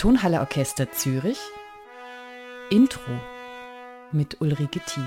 Tonhalle 0.00 0.40
Orchester 0.40 0.90
Zürich 0.92 1.36
Intro 2.70 3.20
mit 4.12 4.40
Ulrike 4.40 4.80
Thiele. 4.80 5.06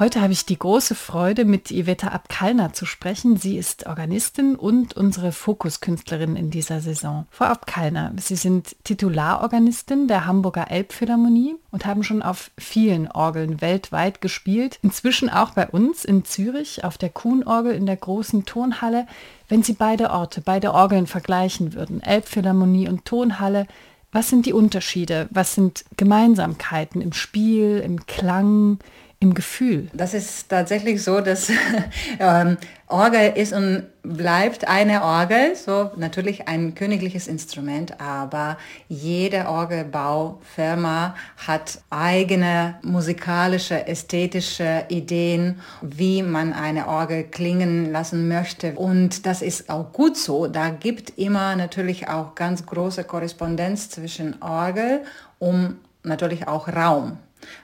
Heute 0.00 0.22
habe 0.22 0.32
ich 0.32 0.46
die 0.46 0.58
große 0.58 0.94
Freude, 0.94 1.44
mit 1.44 1.70
Iveta 1.70 2.08
Abkalner 2.08 2.72
zu 2.72 2.86
sprechen. 2.86 3.36
Sie 3.36 3.58
ist 3.58 3.86
Organistin 3.86 4.56
und 4.56 4.96
unsere 4.96 5.30
Fokuskünstlerin 5.30 6.36
in 6.36 6.48
dieser 6.48 6.80
Saison. 6.80 7.26
Frau 7.30 7.44
Abkalner, 7.44 8.14
Sie 8.16 8.36
sind 8.36 8.76
Titularorganistin 8.84 10.08
der 10.08 10.24
Hamburger 10.24 10.70
Elbphilharmonie 10.70 11.54
und 11.70 11.84
haben 11.84 12.02
schon 12.02 12.22
auf 12.22 12.50
vielen 12.56 13.10
Orgeln 13.10 13.60
weltweit 13.60 14.22
gespielt. 14.22 14.78
Inzwischen 14.80 15.28
auch 15.28 15.50
bei 15.50 15.68
uns 15.68 16.06
in 16.06 16.24
Zürich 16.24 16.82
auf 16.82 16.96
der 16.96 17.10
Kuhnorgel 17.10 17.74
in 17.74 17.84
der 17.84 17.98
großen 17.98 18.46
Tonhalle. 18.46 19.06
Wenn 19.48 19.62
Sie 19.62 19.74
beide 19.74 20.12
Orte, 20.12 20.40
beide 20.40 20.72
Orgeln 20.72 21.08
vergleichen 21.08 21.74
würden, 21.74 22.02
Elbphilharmonie 22.02 22.88
und 22.88 23.04
Tonhalle, 23.04 23.66
was 24.12 24.30
sind 24.30 24.46
die 24.46 24.54
Unterschiede? 24.54 25.28
Was 25.30 25.54
sind 25.54 25.84
Gemeinsamkeiten 25.98 27.02
im 27.02 27.12
Spiel, 27.12 27.82
im 27.84 28.06
Klang, 28.06 28.78
im 29.22 29.34
Gefühl? 29.34 29.88
Das 29.92 30.14
ist 30.14 30.48
tatsächlich 30.48 31.02
so, 31.02 31.20
dass 31.20 31.50
ähm, 32.18 32.56
Orgel 32.86 33.34
ist 33.36 33.52
und 33.52 33.84
bleibt 34.02 34.66
eine 34.66 35.04
Orgel, 35.04 35.54
so 35.54 35.90
natürlich 35.96 36.48
ein 36.48 36.74
königliches 36.74 37.28
Instrument, 37.28 38.00
aber 38.00 38.56
jede 38.88 39.46
Orgelbaufirma 39.46 41.14
hat 41.36 41.82
eigene 41.90 42.78
musikalische, 42.82 43.86
ästhetische 43.86 44.86
Ideen, 44.88 45.60
wie 45.82 46.22
man 46.22 46.54
eine 46.54 46.88
Orgel 46.88 47.24
klingen 47.24 47.92
lassen 47.92 48.26
möchte. 48.26 48.72
Und 48.72 49.26
das 49.26 49.42
ist 49.42 49.68
auch 49.68 49.92
gut 49.92 50.16
so. 50.16 50.46
Da 50.46 50.70
gibt 50.70 51.18
immer 51.18 51.54
natürlich 51.56 52.08
auch 52.08 52.34
ganz 52.34 52.64
große 52.64 53.04
Korrespondenz 53.04 53.90
zwischen 53.90 54.40
Orgel 54.40 55.02
und 55.38 55.76
natürlich 56.02 56.48
auch 56.48 56.68
Raum. 56.68 57.18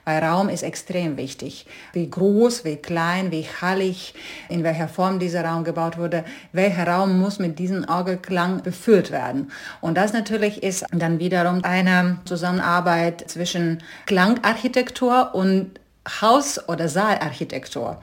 Weil 0.05 0.23
Raum 0.23 0.49
ist 0.49 0.63
extrem 0.63 1.17
wichtig. 1.17 1.65
Wie 1.93 2.09
groß, 2.09 2.65
wie 2.65 2.77
klein, 2.77 3.31
wie 3.31 3.45
hallig, 3.61 4.13
in 4.49 4.63
welcher 4.63 4.87
Form 4.87 5.19
dieser 5.19 5.45
Raum 5.45 5.63
gebaut 5.63 5.97
wurde, 5.97 6.23
welcher 6.51 6.87
Raum 6.87 7.19
muss 7.19 7.39
mit 7.39 7.59
diesem 7.59 7.87
Orgelklang 7.87 8.63
befüllt 8.63 9.11
werden. 9.11 9.51
Und 9.81 9.97
das 9.97 10.13
natürlich 10.13 10.63
ist 10.63 10.85
dann 10.91 11.19
wiederum 11.19 11.63
eine 11.63 12.19
Zusammenarbeit 12.25 13.29
zwischen 13.29 13.83
Klangarchitektur 14.05 15.33
und 15.33 15.79
Haus- 16.21 16.67
oder 16.67 16.87
Saalarchitektur. 16.87 17.99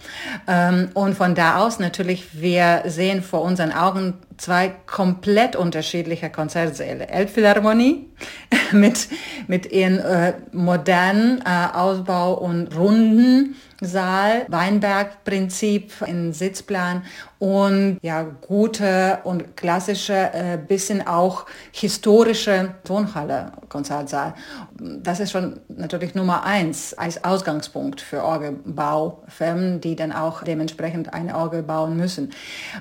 Ähm, 0.46 0.90
und 0.94 1.16
von 1.16 1.34
da 1.34 1.58
aus 1.58 1.78
natürlich, 1.78 2.40
wir 2.40 2.82
sehen 2.86 3.22
vor 3.22 3.42
unseren 3.42 3.72
Augen 3.72 4.14
zwei 4.36 4.72
komplett 4.86 5.56
unterschiedliche 5.56 6.30
Konzertsäle. 6.30 7.08
Elbphilharmonie 7.08 8.08
mit, 8.72 9.08
mit 9.46 9.70
ihren 9.72 9.98
äh, 9.98 10.34
modernen 10.52 11.42
äh, 11.44 11.76
Ausbau 11.76 12.34
und 12.34 12.76
runden 12.76 13.56
Saal, 13.86 14.46
Weinberg-Prinzip 14.48 15.92
in 16.06 16.32
Sitzplan 16.32 17.02
und 17.44 17.98
ja, 18.00 18.22
gute 18.22 19.18
und 19.24 19.54
klassische, 19.54 20.14
äh, 20.14 20.56
bisschen 20.56 21.06
auch 21.06 21.44
historische 21.72 22.74
Tonhalle, 22.84 23.52
Konzertsaal. 23.68 24.34
Das 24.80 25.20
ist 25.20 25.30
schon 25.30 25.60
natürlich 25.68 26.14
Nummer 26.14 26.44
eins 26.44 26.94
als 26.94 27.22
Ausgangspunkt 27.22 28.00
für 28.00 28.24
Orgelbaufirmen, 28.24 29.82
die 29.82 29.94
dann 29.94 30.12
auch 30.12 30.42
dementsprechend 30.42 31.12
eine 31.12 31.36
Orgel 31.36 31.62
bauen 31.62 31.98
müssen. 31.98 32.32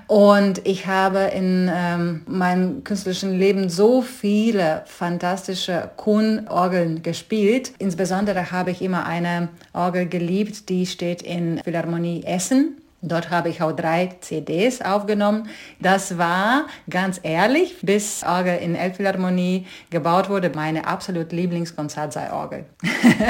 Und 0.07 0.65
ich 0.65 0.87
habe 0.87 1.19
in 1.19 1.69
ähm, 1.73 2.21
meinem 2.25 2.85
künstlerischen 2.85 3.37
Leben 3.37 3.69
so 3.69 4.01
viele 4.01 4.83
fantastische 4.85 5.89
Kuhn-Orgeln 5.97 7.03
gespielt. 7.03 7.73
Insbesondere 7.79 8.51
habe 8.51 8.71
ich 8.71 8.81
immer 8.81 9.05
eine 9.05 9.49
Orgel 9.73 10.07
geliebt, 10.07 10.69
die 10.69 10.85
steht 10.93 11.21
in 11.21 11.59
Philharmonie 11.63 12.23
Essen. 12.25 12.77
Dort 13.05 13.29
habe 13.29 13.49
ich 13.49 13.61
auch 13.61 13.73
drei 13.73 14.15
CDs 14.21 14.81
aufgenommen. 14.81 15.49
Das 15.81 16.17
war 16.17 16.67
ganz 16.89 17.19
ehrlich, 17.21 17.75
bis 17.81 18.23
Orgel 18.23 18.57
in 18.59 18.75
Elbphilharmonie 18.75 19.67
gebaut 19.89 20.29
wurde, 20.29 20.49
meine 20.55 20.87
absolut 20.87 21.33
Lieblingskonzertsaal-Orgel. 21.33 22.63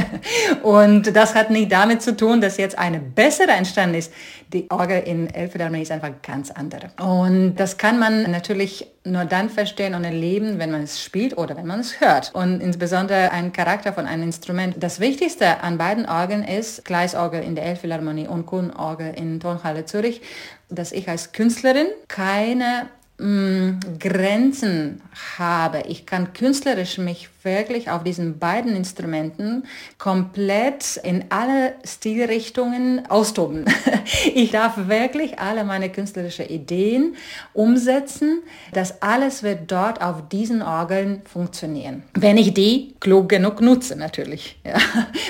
und 0.63 1.16
das 1.16 1.34
hat 1.34 1.50
nicht 1.50 1.72
damit 1.72 2.03
zu 2.03 2.16
tun, 2.16 2.40
dass 2.40 2.57
jetzt 2.57 2.78
eine 2.78 3.00
bessere 3.00 3.51
entstanden 3.51 3.95
ist. 3.95 4.13
Die 4.53 4.69
Orgel 4.69 5.01
in 5.01 5.34
Elbphilharmonie 5.34 5.81
ist 5.81 5.91
einfach 5.91 6.12
ganz 6.22 6.51
andere. 6.51 6.91
Und 7.01 7.56
das 7.56 7.80
kann 7.80 7.97
man 7.97 8.30
natürlich 8.30 8.93
nur 9.06 9.25
dann 9.25 9.50
verstehen 9.50 9.96
und 9.96 10.03
erleben, 10.03 10.59
wenn 10.59 10.72
man 10.72 10.84
es 10.84 11.03
spielt 11.03 11.38
oder 11.38 11.58
wenn 11.58 11.68
man 11.68 11.80
es 11.80 12.00
hört. 12.00 12.34
Und 12.34 12.62
insbesondere 12.62 13.31
ein 13.31 13.52
Charakter 13.52 13.94
von 13.94 14.08
einem 14.08 14.24
Instrument. 14.24 14.75
Das 14.80 15.00
Wichtigste 15.00 15.62
an 15.62 15.78
beiden 15.78 16.06
Orgeln 16.08 16.44
ist 16.44 16.86
Gleisorgel 16.86 17.44
in 17.44 17.56
der 17.56 17.66
Elbphilharmonie 17.66 18.28
und 18.28 18.46
Kuhnorgel 18.46 19.13
in 19.16 19.40
Tonhalle 19.40 19.86
Zürich, 19.86 20.22
dass 20.69 20.92
ich 20.92 21.09
als 21.09 21.34
Künstlerin 21.34 21.88
keine 22.08 22.88
mm, 23.24 24.00
Grenzen 24.00 25.02
habe. 25.38 25.84
Ich 25.88 26.06
kann 26.06 26.34
künstlerisch 26.34 26.98
mich 26.98 27.30
wirklich 27.44 27.90
auf 27.90 28.04
diesen 28.04 28.40
beiden 28.40 28.76
Instrumenten 28.76 29.64
komplett 29.98 30.98
in 31.04 31.26
alle 31.30 31.74
Stilrichtungen 31.86 33.10
austoben. 33.10 33.66
Ich 34.36 34.52
darf 34.52 34.74
wirklich 34.90 35.40
alle 35.40 35.64
meine 35.64 35.90
künstlerischen 35.90 36.48
Ideen 36.48 37.16
umsetzen. 37.54 38.42
Das 38.74 39.02
alles 39.02 39.44
wird 39.44 39.72
dort 39.72 40.02
auf 40.02 40.28
diesen 40.30 40.62
Orgeln 40.62 41.22
funktionieren. 41.26 42.04
Wenn 42.14 42.38
ich 42.38 42.54
die 42.54 42.96
klug 43.00 43.30
genug 43.30 43.62
nutze, 43.62 43.96
natürlich. 43.96 44.60
Ja. 44.66 44.78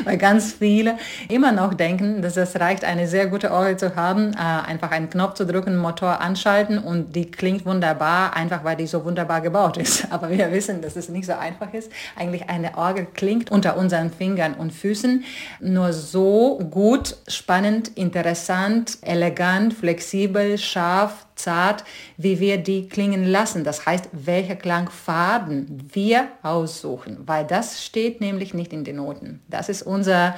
Weil 0.04 0.18
ganz 0.18 0.54
viele 0.54 0.98
immer 1.28 1.52
noch 1.52 1.74
denken, 1.74 2.22
dass 2.22 2.38
es 2.38 2.60
reicht, 2.60 2.84
eine 2.86 3.08
sehr 3.08 3.28
gute 3.28 3.52
Orgel 3.52 3.78
zu 3.78 3.96
haben, 3.96 4.34
äh, 4.34 4.38
einfach 4.38 4.92
einen 4.92 5.10
Knopf 5.10 5.34
zu 5.34 5.46
drücken, 5.46 5.78
Motor 5.78 6.22
anschalten 6.22 6.78
und 6.78 7.16
die 7.16 7.30
klingt 7.30 7.66
wunderbar, 7.66 7.83
einfach 7.84 8.64
weil 8.64 8.76
die 8.76 8.88
so 8.88 9.04
wunderbar 9.06 9.42
gebaut 9.42 9.78
ist. 9.78 10.08
Aber 10.12 10.30
wir 10.30 10.52
wissen, 10.52 10.82
dass 10.82 10.96
es 10.96 11.10
nicht 11.10 11.26
so 11.26 11.34
einfach 11.34 11.74
ist 11.74 11.92
eigentlich 12.16 12.50
eine 12.50 12.78
Orgel 12.78 13.08
klingt 13.14 13.52
unter 13.52 13.78
unseren 13.78 14.12
Fingern 14.12 14.54
und 14.54 14.72
Füßen. 14.72 15.24
Nur 15.60 15.94
so 15.94 16.60
gut, 16.72 17.18
spannend, 17.28 17.90
interessant, 17.96 18.98
elegant, 19.02 19.74
flexibel, 19.74 20.58
scharf, 20.58 21.26
zart, 21.36 21.84
wie 22.18 22.40
wir 22.40 22.58
die 22.58 22.88
klingen 22.88 23.26
lassen. 23.26 23.64
Das 23.64 23.86
heißt, 23.86 24.10
welche 24.12 24.56
Klangfarben 24.56 25.90
wir 25.94 26.28
aussuchen, 26.42 27.18
weil 27.26 27.46
das 27.46 27.84
steht 27.84 28.22
nämlich 28.22 28.54
nicht 28.54 28.74
in 28.74 28.84
den 28.84 28.98
Noten. 28.98 29.42
Das 29.50 29.70
ist 29.70 29.82
unser 29.82 30.36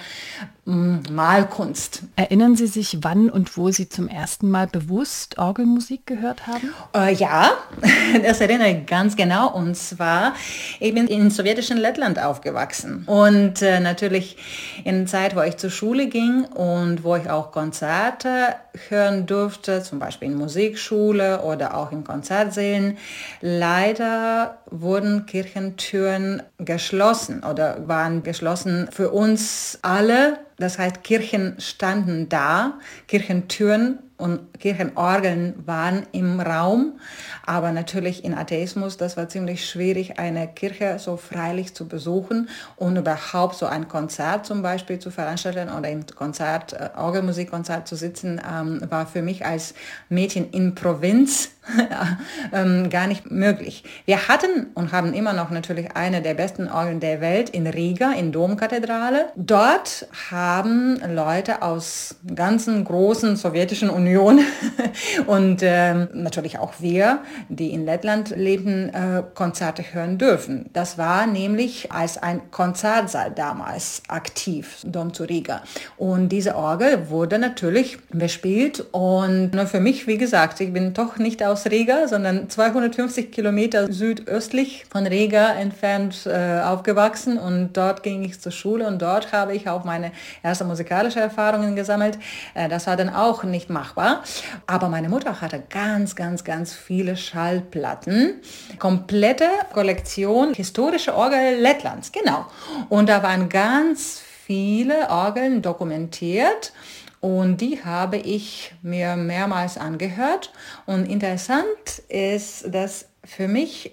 mm, 0.66 0.98
Malkunst. 1.12 2.04
Erinnern 2.16 2.56
Sie 2.56 2.68
sich, 2.68 3.00
wann 3.02 3.30
und 3.30 3.58
wo 3.58 3.72
Sie 3.72 3.90
zum 3.90 4.08
ersten 4.08 4.50
Mal 4.50 4.68
bewusst 4.68 5.38
Orgelmusik 5.38 6.06
gehört 6.06 6.48
haben? 6.48 6.74
Äh, 6.94 7.14
ja, 7.14 7.52
das 8.24 8.42
erinnere 8.42 8.70
ich 8.70 8.86
ganz 8.86 9.16
genau. 9.16 9.54
Und 9.54 9.76
zwar, 9.76 10.36
ich 10.80 10.94
bin 10.94 11.08
in 11.08 11.30
sowjetischen 11.30 11.78
Lettland 11.78 12.20
aufgewachsen. 12.20 13.04
Und 13.06 13.62
äh, 13.62 13.80
natürlich 13.80 14.38
in 14.84 15.00
der 15.00 15.06
Zeit, 15.08 15.36
wo 15.36 15.42
ich 15.42 15.58
zur 15.58 15.70
Schule 15.70 16.08
ging 16.08 16.46
und 16.46 17.04
wo 17.04 17.16
ich 17.16 17.30
auch 17.30 17.52
Konzerte 17.52 18.56
hören 18.90 19.26
durfte, 19.26 19.82
zum 19.84 20.00
Beispiel 20.00 20.30
in 20.30 20.38
Musikschule, 20.86 21.16
Schule 21.36 21.42
oder 21.42 21.76
auch 21.76 21.92
in 21.92 22.04
Konzertsälen. 22.04 22.98
Leider 23.42 24.60
wurden 24.70 25.26
Kirchentüren 25.26 26.44
geschlossen 26.58 27.44
oder 27.44 27.88
waren 27.88 28.24
geschlossen 28.24 28.90
für 28.92 29.10
uns 29.12 29.80
alle. 29.82 30.40
Das 30.58 30.78
heißt, 30.78 31.04
Kirchen 31.04 31.56
standen 31.60 32.30
da, 32.30 32.74
Kirchentüren 33.08 34.00
und 34.18 34.60
Kirchenorgeln 34.60 35.56
waren 35.66 36.04
im 36.14 36.40
Raum, 36.40 37.00
aber 37.46 37.74
natürlich 37.74 38.24
in 38.24 38.34
Atheismus, 38.34 38.96
das 38.96 39.18
war 39.18 39.28
ziemlich 39.28 39.70
schwierig, 39.70 40.20
eine 40.20 40.48
Kirche 40.48 41.00
so 41.00 41.18
freilich 41.18 41.74
zu 41.74 41.88
besuchen 41.88 42.48
und 42.78 42.96
überhaupt 42.96 43.56
so 43.56 43.66
ein 43.66 43.90
Konzert 43.90 44.46
zum 44.46 44.62
Beispiel 44.62 45.00
zu 45.00 45.12
veranstalten 45.12 45.70
oder 45.70 45.90
im 45.90 46.06
Konzert, 46.06 46.74
äh, 46.74 46.90
Orgelmusikkonzert 46.96 47.88
zu 47.88 47.98
sitzen, 47.98 48.42
ähm, 48.50 48.82
war 48.90 49.06
für 49.06 49.22
mich 49.22 49.46
als 49.46 49.74
Mädchen 50.08 50.50
in 50.52 50.76
Provinz 50.76 51.50
ähm, 52.54 52.92
gar 52.92 53.08
nicht 53.08 53.32
möglich. 53.32 53.84
Wir 54.06 54.28
hatten 54.28 54.68
und 54.76 54.92
haben 54.92 55.14
immer 55.14 55.34
noch 55.34 55.50
natürlich 55.50 55.96
eine 55.96 56.22
der 56.22 56.36
besten 56.36 56.70
Orgeln 56.70 57.00
der 57.00 57.22
Welt 57.22 57.50
in 57.50 57.66
Riga, 57.66 58.12
in 58.12 58.32
Domkathedrale. 58.32 59.30
Dort 59.36 60.08
haben 60.30 61.02
Leute 61.12 61.64
aus 61.64 62.16
ganzen 62.36 62.84
großen 62.84 63.36
sowjetischen 63.36 63.90
Unionen 63.90 64.05
Sowjetunion 64.06 64.40
und 65.28 65.60
ähm, 65.62 66.08
natürlich 66.14 66.60
auch 66.60 66.74
wir, 66.80 67.20
die 67.50 67.72
in 67.72 67.86
Lettland 67.86 68.36
leben, 68.36 68.90
äh, 68.90 69.24
Konzerte 69.34 69.84
hören 69.94 70.18
dürfen. 70.18 70.70
Das 70.74 70.98
war 70.98 71.28
nämlich 71.28 71.92
als 71.92 72.18
ein 72.18 72.52
Konzertsaal 72.52 73.32
damals 73.32 74.04
aktiv, 74.08 74.78
Dom 74.84 75.14
zu 75.14 75.24
Riga. 75.24 75.62
Und 75.98 76.30
diese 76.30 76.56
Orgel 76.56 77.10
wurde 77.10 77.40
natürlich 77.40 77.98
bespielt 78.10 78.84
und 78.92 79.52
nur 79.54 79.66
für 79.66 79.80
mich, 79.80 80.08
wie 80.08 80.18
gesagt, 80.18 80.60
ich 80.62 80.72
bin 80.72 80.94
doch 80.94 81.18
nicht 81.18 81.44
aus 81.44 81.66
Riga, 81.66 82.08
sondern 82.08 82.50
250 82.50 83.32
Kilometer 83.32 83.92
südöstlich 83.92 84.86
von 84.90 85.08
Riga 85.08 85.54
entfernt 85.54 86.26
äh, 86.26 86.62
aufgewachsen 86.62 87.38
und 87.38 87.74
dort 87.74 88.04
ging 88.04 88.24
ich 88.24 88.40
zur 88.40 88.52
Schule 88.52 88.88
und 88.88 89.02
dort 89.02 89.32
habe 89.32 89.56
ich 89.56 89.68
auch 89.70 89.84
meine 89.84 90.12
erste 90.44 90.66
musikalische 90.66 91.20
Erfahrungen 91.20 91.76
gesammelt. 91.76 92.18
Äh, 92.54 92.70
das 92.70 92.88
war 92.88 92.96
dann 92.96 93.10
auch 93.10 93.44
nicht 93.44 93.70
machbar. 93.70 93.95
Aber 93.96 94.90
meine 94.90 95.10
Mutter 95.10 95.42
hatte 95.42 95.64
ganz, 95.70 96.16
ganz, 96.16 96.44
ganz 96.44 96.74
viele 96.74 97.18
Schallplatten. 97.18 98.42
Komplette 98.80 99.48
Kollektion 99.74 100.54
historische 100.54 101.16
Orgel 101.16 101.60
Lettlands, 101.60 102.12
genau. 102.12 102.46
Und 102.90 103.10
da 103.10 103.24
waren 103.24 103.50
ganz 103.50 104.22
viele 104.46 105.10
Orgeln 105.10 105.62
dokumentiert. 105.62 106.74
Und 107.22 107.58
die 107.58 107.84
habe 107.84 108.18
ich 108.18 108.76
mir 108.84 109.16
mehrmals 109.16 109.80
angehört. 109.80 110.52
Und 110.86 111.10
interessant 111.10 112.04
ist, 112.08 112.72
dass 112.72 113.08
für 113.26 113.48
mich 113.48 113.92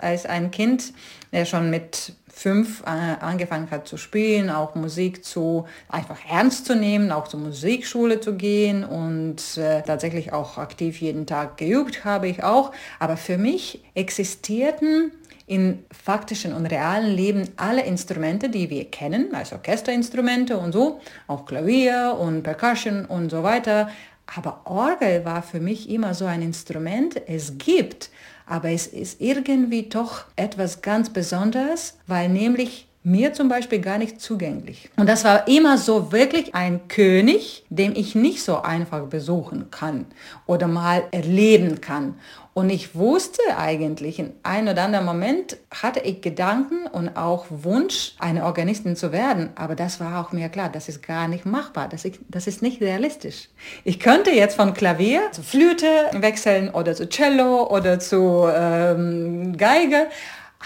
als 0.00 0.26
ein 0.26 0.50
Kind, 0.50 0.92
der 1.32 1.44
schon 1.44 1.70
mit 1.70 2.14
fünf 2.38 2.82
äh, 2.82 2.86
angefangen 2.86 3.70
hat 3.70 3.88
zu 3.88 3.96
spielen, 3.96 4.48
auch 4.48 4.76
Musik 4.76 5.24
zu 5.24 5.66
einfach 5.88 6.18
ernst 6.30 6.66
zu 6.66 6.76
nehmen, 6.76 7.10
auch 7.10 7.26
zur 7.26 7.40
Musikschule 7.40 8.20
zu 8.20 8.36
gehen 8.36 8.84
und 8.84 9.56
äh, 9.56 9.82
tatsächlich 9.82 10.32
auch 10.32 10.56
aktiv 10.56 11.00
jeden 11.00 11.26
Tag 11.26 11.56
geübt 11.56 12.04
habe 12.04 12.28
ich 12.28 12.44
auch. 12.44 12.72
Aber 13.00 13.16
für 13.16 13.38
mich 13.38 13.82
existierten 13.94 15.10
in 15.46 15.84
faktischen 15.90 16.52
und 16.52 16.66
realen 16.66 17.10
Leben 17.10 17.48
alle 17.56 17.82
Instrumente, 17.82 18.50
die 18.50 18.70
wir 18.70 18.84
kennen, 18.84 19.34
also 19.34 19.56
Orchesterinstrumente 19.56 20.58
und 20.58 20.72
so, 20.72 21.00
auch 21.26 21.44
Klavier 21.46 22.16
und 22.20 22.42
Percussion 22.42 23.04
und 23.06 23.30
so 23.30 23.42
weiter. 23.42 23.88
Aber 24.36 24.60
Orgel 24.66 25.24
war 25.24 25.42
für 25.42 25.58
mich 25.58 25.88
immer 25.88 26.12
so 26.14 26.26
ein 26.26 26.42
Instrument. 26.42 27.20
Es 27.26 27.56
gibt 27.56 28.10
aber 28.48 28.70
es 28.70 28.86
ist 28.86 29.20
irgendwie 29.20 29.84
doch 29.84 30.24
etwas 30.36 30.82
ganz 30.82 31.10
Besonderes, 31.10 31.94
weil 32.06 32.28
nämlich 32.28 32.88
mir 33.04 33.32
zum 33.32 33.48
Beispiel 33.48 33.80
gar 33.80 33.98
nicht 33.98 34.20
zugänglich. 34.20 34.90
Und 34.96 35.08
das 35.08 35.24
war 35.24 35.48
immer 35.48 35.78
so 35.78 36.12
wirklich 36.12 36.54
ein 36.54 36.88
König, 36.88 37.64
den 37.70 37.96
ich 37.96 38.14
nicht 38.14 38.42
so 38.42 38.62
einfach 38.62 39.06
besuchen 39.06 39.70
kann 39.70 40.06
oder 40.46 40.68
mal 40.68 41.04
erleben 41.10 41.80
kann. 41.80 42.16
Und 42.58 42.70
ich 42.70 42.96
wusste 42.96 43.40
eigentlich, 43.56 44.18
in 44.18 44.32
einem 44.42 44.66
oder 44.66 44.82
anderen 44.82 45.04
Moment 45.04 45.58
hatte 45.70 46.00
ich 46.00 46.22
Gedanken 46.22 46.88
und 46.88 47.16
auch 47.16 47.46
Wunsch, 47.50 48.16
eine 48.18 48.44
Organistin 48.44 48.96
zu 48.96 49.12
werden. 49.12 49.50
Aber 49.54 49.76
das 49.76 50.00
war 50.00 50.20
auch 50.20 50.32
mir 50.32 50.48
klar, 50.48 50.68
das 50.68 50.88
ist 50.88 51.06
gar 51.06 51.28
nicht 51.28 51.46
machbar. 51.46 51.88
Das 51.88 52.04
ist, 52.04 52.18
das 52.28 52.48
ist 52.48 52.60
nicht 52.60 52.80
realistisch. 52.80 53.48
Ich 53.84 54.00
könnte 54.00 54.32
jetzt 54.32 54.56
von 54.56 54.74
Klavier 54.74 55.30
zu 55.30 55.44
Flöte 55.44 55.86
wechseln 56.14 56.70
oder 56.70 56.96
zu 56.96 57.08
Cello 57.08 57.68
oder 57.70 58.00
zu 58.00 58.48
ähm, 58.52 59.56
Geige. 59.56 60.08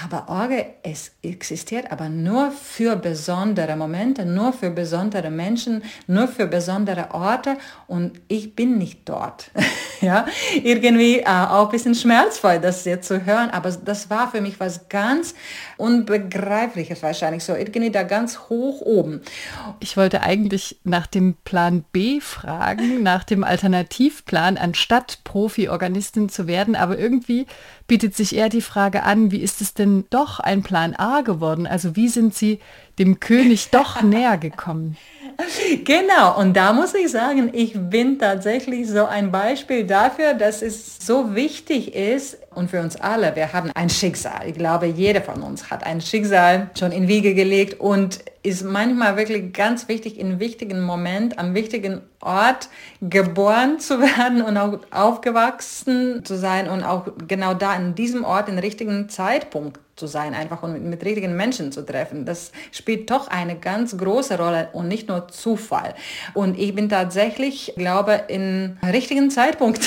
Aber 0.01 0.31
Orgel, 0.31 0.65
es 0.83 1.13
existiert 1.23 1.93
aber 1.93 2.09
nur 2.09 2.51
für 2.51 2.97
besondere 2.97 3.77
Momente, 3.77 4.25
nur 4.25 4.55
für 4.55 4.71
besondere 4.71 5.31
Menschen, 5.31 5.85
nur 6.07 6.29
für 6.29 6.47
besondere 6.47 7.11
Orte 7.13 7.59
und 7.89 8.19
ich 8.27 8.57
bin 8.57 8.79
nicht 8.79 9.07
dort. 9.07 9.51
ja, 10.01 10.25
irgendwie 10.63 11.21
äh, 11.21 11.27
auch 11.27 11.67
ein 11.67 11.71
bisschen 11.73 11.95
schmerzvoll, 11.95 12.59
das 12.59 12.87
jetzt 12.87 13.07
zu 13.07 13.27
hören, 13.27 13.51
aber 13.51 13.71
das 13.71 14.09
war 14.09 14.31
für 14.31 14.41
mich 14.41 14.59
was 14.59 14.89
ganz 14.89 15.35
Unbegreifliches 15.77 17.03
wahrscheinlich 17.03 17.45
so, 17.45 17.55
irgendwie 17.55 17.91
da 17.91 18.03
ganz 18.03 18.49
hoch 18.49 18.81
oben. 18.81 19.21
Ich 19.81 19.99
wollte 19.99 20.23
eigentlich 20.23 20.81
nach 20.85 21.07
dem 21.07 21.35
Plan 21.45 21.85
B 21.93 22.21
fragen, 22.21 23.03
nach 23.03 23.25
dem 23.25 23.45
Alternativplan, 23.45 24.57
anstatt 24.57 25.19
Profi-Organistin 25.25 26.31
zu 26.31 26.47
werden, 26.47 26.77
aber 26.77 26.99
irgendwie 26.99 27.47
bietet 27.87 28.17
sich 28.17 28.37
eher 28.37 28.49
die 28.49 28.61
Frage 28.61 29.03
an, 29.03 29.31
wie 29.31 29.41
ist 29.41 29.61
es 29.61 29.75
denn 29.75 30.05
doch 30.11 30.41
ein 30.41 30.63
Plan 30.63 30.95
A 30.95 31.21
geworden? 31.21 31.67
Also 31.67 31.97
wie 31.97 32.09
sind 32.09 32.35
Sie 32.35 32.61
dem 32.99 33.21
König 33.21 33.71
doch 33.71 34.03
näher 34.03 34.39
gekommen? 34.39 34.97
Genau, 35.85 36.39
und 36.39 36.57
da 36.57 36.73
muss 36.73 36.95
ich 36.95 37.11
sagen, 37.11 37.51
ich 37.53 37.73
bin 37.75 38.19
tatsächlich 38.19 38.89
so 38.89 39.07
ein 39.07 39.33
Beispiel 39.33 39.85
dafür, 39.85 40.35
dass 40.35 40.63
es 40.63 40.99
so 41.05 41.35
wichtig 41.35 41.95
ist 41.95 42.39
und 42.55 42.71
für 42.71 42.81
uns 42.81 42.97
alle, 42.97 43.35
wir 43.35 43.53
haben 43.53 43.71
ein 43.75 43.89
Schicksal. 43.89 44.49
Ich 44.49 44.55
glaube, 44.55 44.87
jeder 44.87 45.23
von 45.23 45.43
uns 45.43 45.71
hat 45.71 45.85
ein 45.85 46.01
Schicksal 46.01 46.71
schon 46.79 46.93
in 46.93 47.09
Wiege 47.09 47.35
gelegt 47.35 47.81
und 47.81 48.21
ist 48.43 48.65
manchmal 48.65 49.17
wirklich 49.17 49.53
ganz 49.53 49.89
wichtig, 49.89 50.19
in 50.19 50.39
wichtigen 50.39 50.83
Moment, 50.83 51.39
am 51.39 51.55
wichtigen 51.55 52.03
Ort 52.23 52.69
geboren 53.01 53.81
zu 53.81 54.01
werden 54.01 54.43
und 54.43 54.57
auch 54.57 54.79
aufgewachsen 54.91 56.25
zu 56.25 56.37
sein 56.37 56.69
und 56.69 56.85
auch 56.85 57.07
genau 57.29 57.55
da 57.55 57.75
in 57.75 57.95
diesem 57.95 58.25
Ort, 58.25 58.49
in 58.49 58.59
richtigen 58.59 59.09
Zeitpunkt 59.09 59.79
zu 59.97 60.07
sein, 60.07 60.35
einfach 60.35 60.63
und 60.63 60.73
mit, 60.73 60.83
mit 60.83 61.05
richtigen 61.05 61.37
Menschen 61.37 61.71
zu 61.71 61.85
treffen. 61.85 62.25
Das 62.25 62.51
spielt 62.71 63.11
doch 63.11 63.29
eine 63.29 63.57
ganz 63.57 63.97
große 63.97 64.39
Rolle 64.39 64.69
und 64.73 64.89
nicht 64.89 65.09
nur 65.09 65.29
Zufall. 65.29 65.95
Und 66.33 66.59
ich 66.59 66.75
bin 66.75 66.89
tatsächlich, 66.89 67.75
glaube, 67.77 68.25
im 68.29 68.79
richtigen 68.83 69.31
Zeitpunkt 69.31 69.87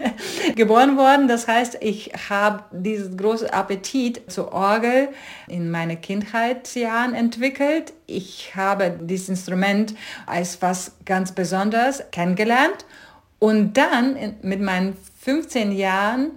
geboren 0.56 0.96
worden. 0.96 1.28
Das 1.28 1.48
heißt, 1.48 1.78
ich 1.80 2.12
habe 2.30 2.64
dieses 2.72 3.16
große 3.16 3.52
Appetit 3.52 4.32
zur 4.32 4.52
Orgel 4.52 5.08
in 5.48 5.70
meine 5.70 5.96
Kindheitsjahren 5.96 7.14
entwickelt. 7.14 7.92
Ich 8.06 8.52
habe 8.56 8.98
dieses 9.00 9.28
Instrument 9.28 9.94
als 10.26 10.62
was 10.62 10.92
ganz 11.04 11.32
Besonderes 11.32 11.71
kennengelernt. 12.10 12.84
Und 13.38 13.76
dann 13.76 14.36
mit 14.42 14.60
meinen 14.60 14.96
15 15.22 15.72
Jahren 15.72 16.32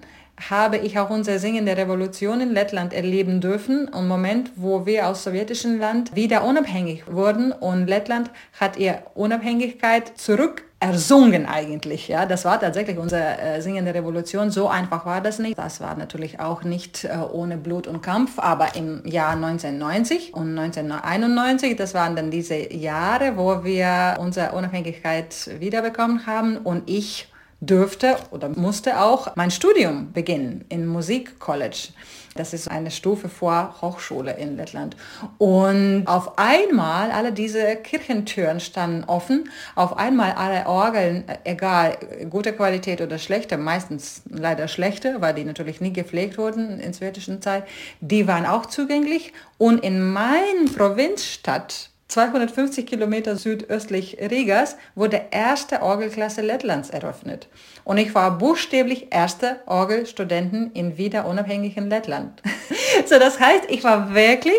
habe 0.50 0.78
ich 0.78 1.00
auch 1.00 1.10
unsere 1.10 1.40
singende 1.40 1.78
Revolution 1.78 2.42
in 2.42 2.52
Lettland 2.52 2.94
erleben 2.94 3.42
dürfen. 3.42 3.94
Ein 3.94 4.08
Moment, 4.08 4.52
wo 4.56 4.86
wir 4.86 5.08
aus 5.08 5.24
sowjetischem 5.24 5.80
Land 5.80 6.16
wieder 6.16 6.44
unabhängig 6.44 7.04
wurden 7.08 7.52
und 7.52 7.88
Lettland 7.88 8.30
hat 8.60 8.78
ihr 8.78 9.04
Unabhängigkeit 9.14 10.18
zurück 10.18 10.64
ersungen 10.80 11.46
eigentlich. 11.46 12.10
Ja, 12.10 12.26
das 12.26 12.46
war 12.46 12.60
tatsächlich 12.60 12.98
unsere 12.98 13.40
äh, 13.40 13.62
singende 13.62 13.94
Revolution. 13.94 14.52
So 14.52 14.68
einfach 14.68 15.06
war 15.06 15.22
das 15.22 15.40
nicht. 15.40 15.58
Das 15.58 15.80
war 15.80 15.96
natürlich 15.96 16.40
auch 16.40 16.64
nicht 16.64 17.06
äh, 17.06 17.18
ohne 17.32 17.58
Blut 17.58 17.88
und 17.88 18.02
Kampf, 18.02 18.38
aber 18.38 18.76
im 18.76 19.02
Jahr 19.06 19.32
1990 19.32 20.34
und 20.34 20.58
1991, 20.58 21.76
das 21.76 21.94
waren 21.94 22.16
dann 22.16 22.30
diese 22.30 22.74
Jahre, 22.74 23.38
wo 23.38 23.64
wir 23.64 24.18
unsere 24.20 24.52
Unabhängigkeit 24.52 25.50
wiederbekommen 25.60 26.28
haben 26.28 26.58
und 26.58 26.90
ich 26.90 27.30
dürfte 27.60 28.18
oder 28.31 28.50
musste 28.50 29.02
auch 29.02 29.36
mein 29.36 29.51
Studium 29.51 30.12
beginnen 30.12 30.65
in 30.70 30.86
Musikcollege. 30.86 31.89
Das 32.38 32.53
ist 32.53 32.70
eine 32.70 32.91
Stufe 32.91 33.30
vor 33.30 33.75
Hochschule 33.82 34.34
in 34.34 34.58
Lettland. 34.58 34.98
Und 35.38 36.03
auf 36.06 36.38
einmal, 36.38 37.12
alle 37.12 37.32
diese 37.32 37.77
Kirchentüren 37.77 38.60
standen 38.60 39.06
offen, 39.06 39.50
auf 39.75 39.96
einmal 39.96 40.34
alle 40.34 40.68
Orgeln, 40.68 41.24
egal, 41.46 41.98
gute 42.30 42.51
Qualität 42.51 43.00
oder 43.00 43.20
schlechte, 43.20 43.58
meistens 43.58 44.22
leider 44.30 44.68
schlechte, 44.68 45.22
weil 45.22 45.34
die 45.34 45.46
natürlich 45.46 45.80
nie 45.80 45.94
gepflegt 45.94 46.38
wurden 46.38 46.82
in 46.82 46.91
sowjetischen 46.91 47.41
Zeit, 47.41 47.63
die 48.01 48.27
waren 48.27 48.46
auch 48.46 48.65
zugänglich. 48.65 49.32
Und 49.58 49.82
in 49.82 50.12
meiner 50.12 50.70
Provinzstadt 50.75 51.89
250 52.15 52.86
Kilometer 52.86 53.36
südöstlich 53.36 54.17
Rigas 54.22 54.77
wurde 54.95 55.22
erste 55.31 55.81
Orgelklasse 55.81 56.41
Lettlands 56.41 56.89
eröffnet. 56.89 57.50
Und 57.84 57.98
ich 57.98 58.15
war 58.15 58.38
buchstäblich 58.38 59.07
erste 59.12 59.60
Orgelstudentin 59.65 60.72
in 60.74 60.98
wieder 60.98 61.25
unabhängigen 61.25 61.89
Lettland. 61.89 62.41
so, 63.05 63.19
das 63.19 63.41
heißt, 63.41 63.65
ich 63.67 63.84
war 63.84 64.15
wirklich 64.15 64.53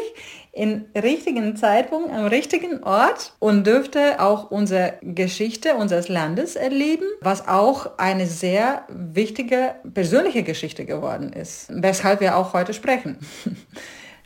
im 0.52 0.84
richtigen 0.94 1.56
Zeitpunkt 1.56 2.12
am 2.12 2.26
richtigen 2.26 2.82
Ort 2.82 3.32
und 3.38 3.66
dürfte 3.66 4.20
auch 4.20 4.50
unsere 4.50 4.94
Geschichte 5.00 5.76
unseres 5.76 6.08
Landes 6.08 6.56
erleben, 6.56 7.06
was 7.22 7.48
auch 7.48 7.98
eine 7.98 8.26
sehr 8.26 8.84
wichtige 8.88 9.76
persönliche 9.94 10.42
Geschichte 10.42 10.84
geworden 10.84 11.32
ist, 11.32 11.68
weshalb 11.70 12.20
wir 12.20 12.36
auch 12.36 12.52
heute 12.52 12.74
sprechen. 12.74 13.18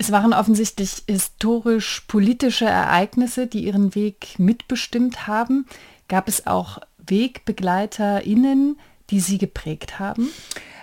Es 0.00 0.10
waren 0.10 0.32
offensichtlich 0.32 1.02
historisch-politische 1.10 2.64
Ereignisse, 2.64 3.46
die 3.46 3.66
ihren 3.66 3.94
Weg 3.94 4.38
mitbestimmt 4.38 5.26
haben. 5.26 5.66
Gab 6.08 6.26
es 6.26 6.46
auch 6.46 6.78
WegbegleiterInnen, 6.96 8.78
die 9.10 9.20
sie 9.20 9.36
geprägt 9.36 9.98
haben? 9.98 10.30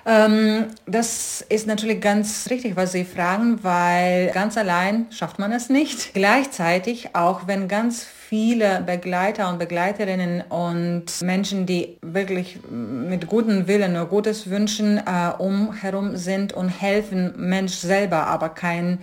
Ähm, 0.08 0.68
das 0.86 1.42
ist 1.50 1.68
natürlich 1.68 2.00
ganz 2.00 2.48
richtig, 2.50 2.78
was 2.78 2.94
Sie 2.94 3.04
fragen, 3.04 3.62
weil 3.62 4.32
ganz 4.32 4.58
allein 4.58 5.08
schafft 5.12 5.38
man 5.38 5.52
es 5.52 5.70
nicht. 5.70 6.14
Gleichzeitig, 6.14 7.14
auch 7.14 7.46
wenn 7.46 7.68
ganz 7.68 8.06
viele 8.06 8.82
Begleiter 8.86 9.50
und 9.50 9.60
Begleiterinnen 9.60 10.44
und 10.50 11.22
Menschen, 11.22 11.66
die 11.66 11.98
wirklich 12.02 12.60
mit 12.72 13.28
gutem 13.28 13.68
Willen 13.68 13.94
nur 13.94 14.06
Gutes 14.06 14.50
wünschen, 14.50 14.98
äh, 14.98 15.32
umherum 15.38 16.16
sind 16.16 16.54
und 16.54 16.70
helfen 16.70 17.34
Mensch 17.36 17.74
selber, 17.74 18.28
aber 18.28 18.48
kein 18.48 19.00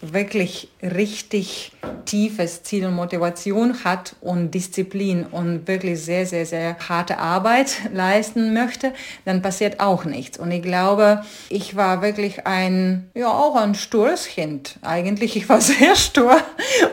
wirklich 0.00 0.68
richtig 0.82 1.72
tiefes 2.06 2.62
Ziel 2.62 2.86
und 2.86 2.94
Motivation 2.94 3.84
hat 3.84 4.16
und 4.20 4.52
Disziplin 4.52 5.24
und 5.24 5.68
wirklich 5.68 6.02
sehr, 6.02 6.26
sehr, 6.26 6.46
sehr 6.46 6.76
harte 6.88 7.18
Arbeit 7.18 7.76
leisten 7.92 8.54
möchte, 8.54 8.92
dann 9.24 9.42
passiert 9.42 9.80
auch 9.80 10.04
nichts. 10.04 10.38
Und 10.38 10.50
ich 10.50 10.62
glaube, 10.62 11.22
ich 11.48 11.76
war 11.76 12.02
wirklich 12.02 12.46
ein, 12.46 13.10
ja, 13.14 13.28
auch 13.28 13.56
ein 13.56 13.74
stures 13.74 14.26
Kind. 14.26 14.76
Eigentlich, 14.82 15.36
ich 15.36 15.48
war 15.48 15.60
sehr 15.60 15.94
stur 15.96 16.36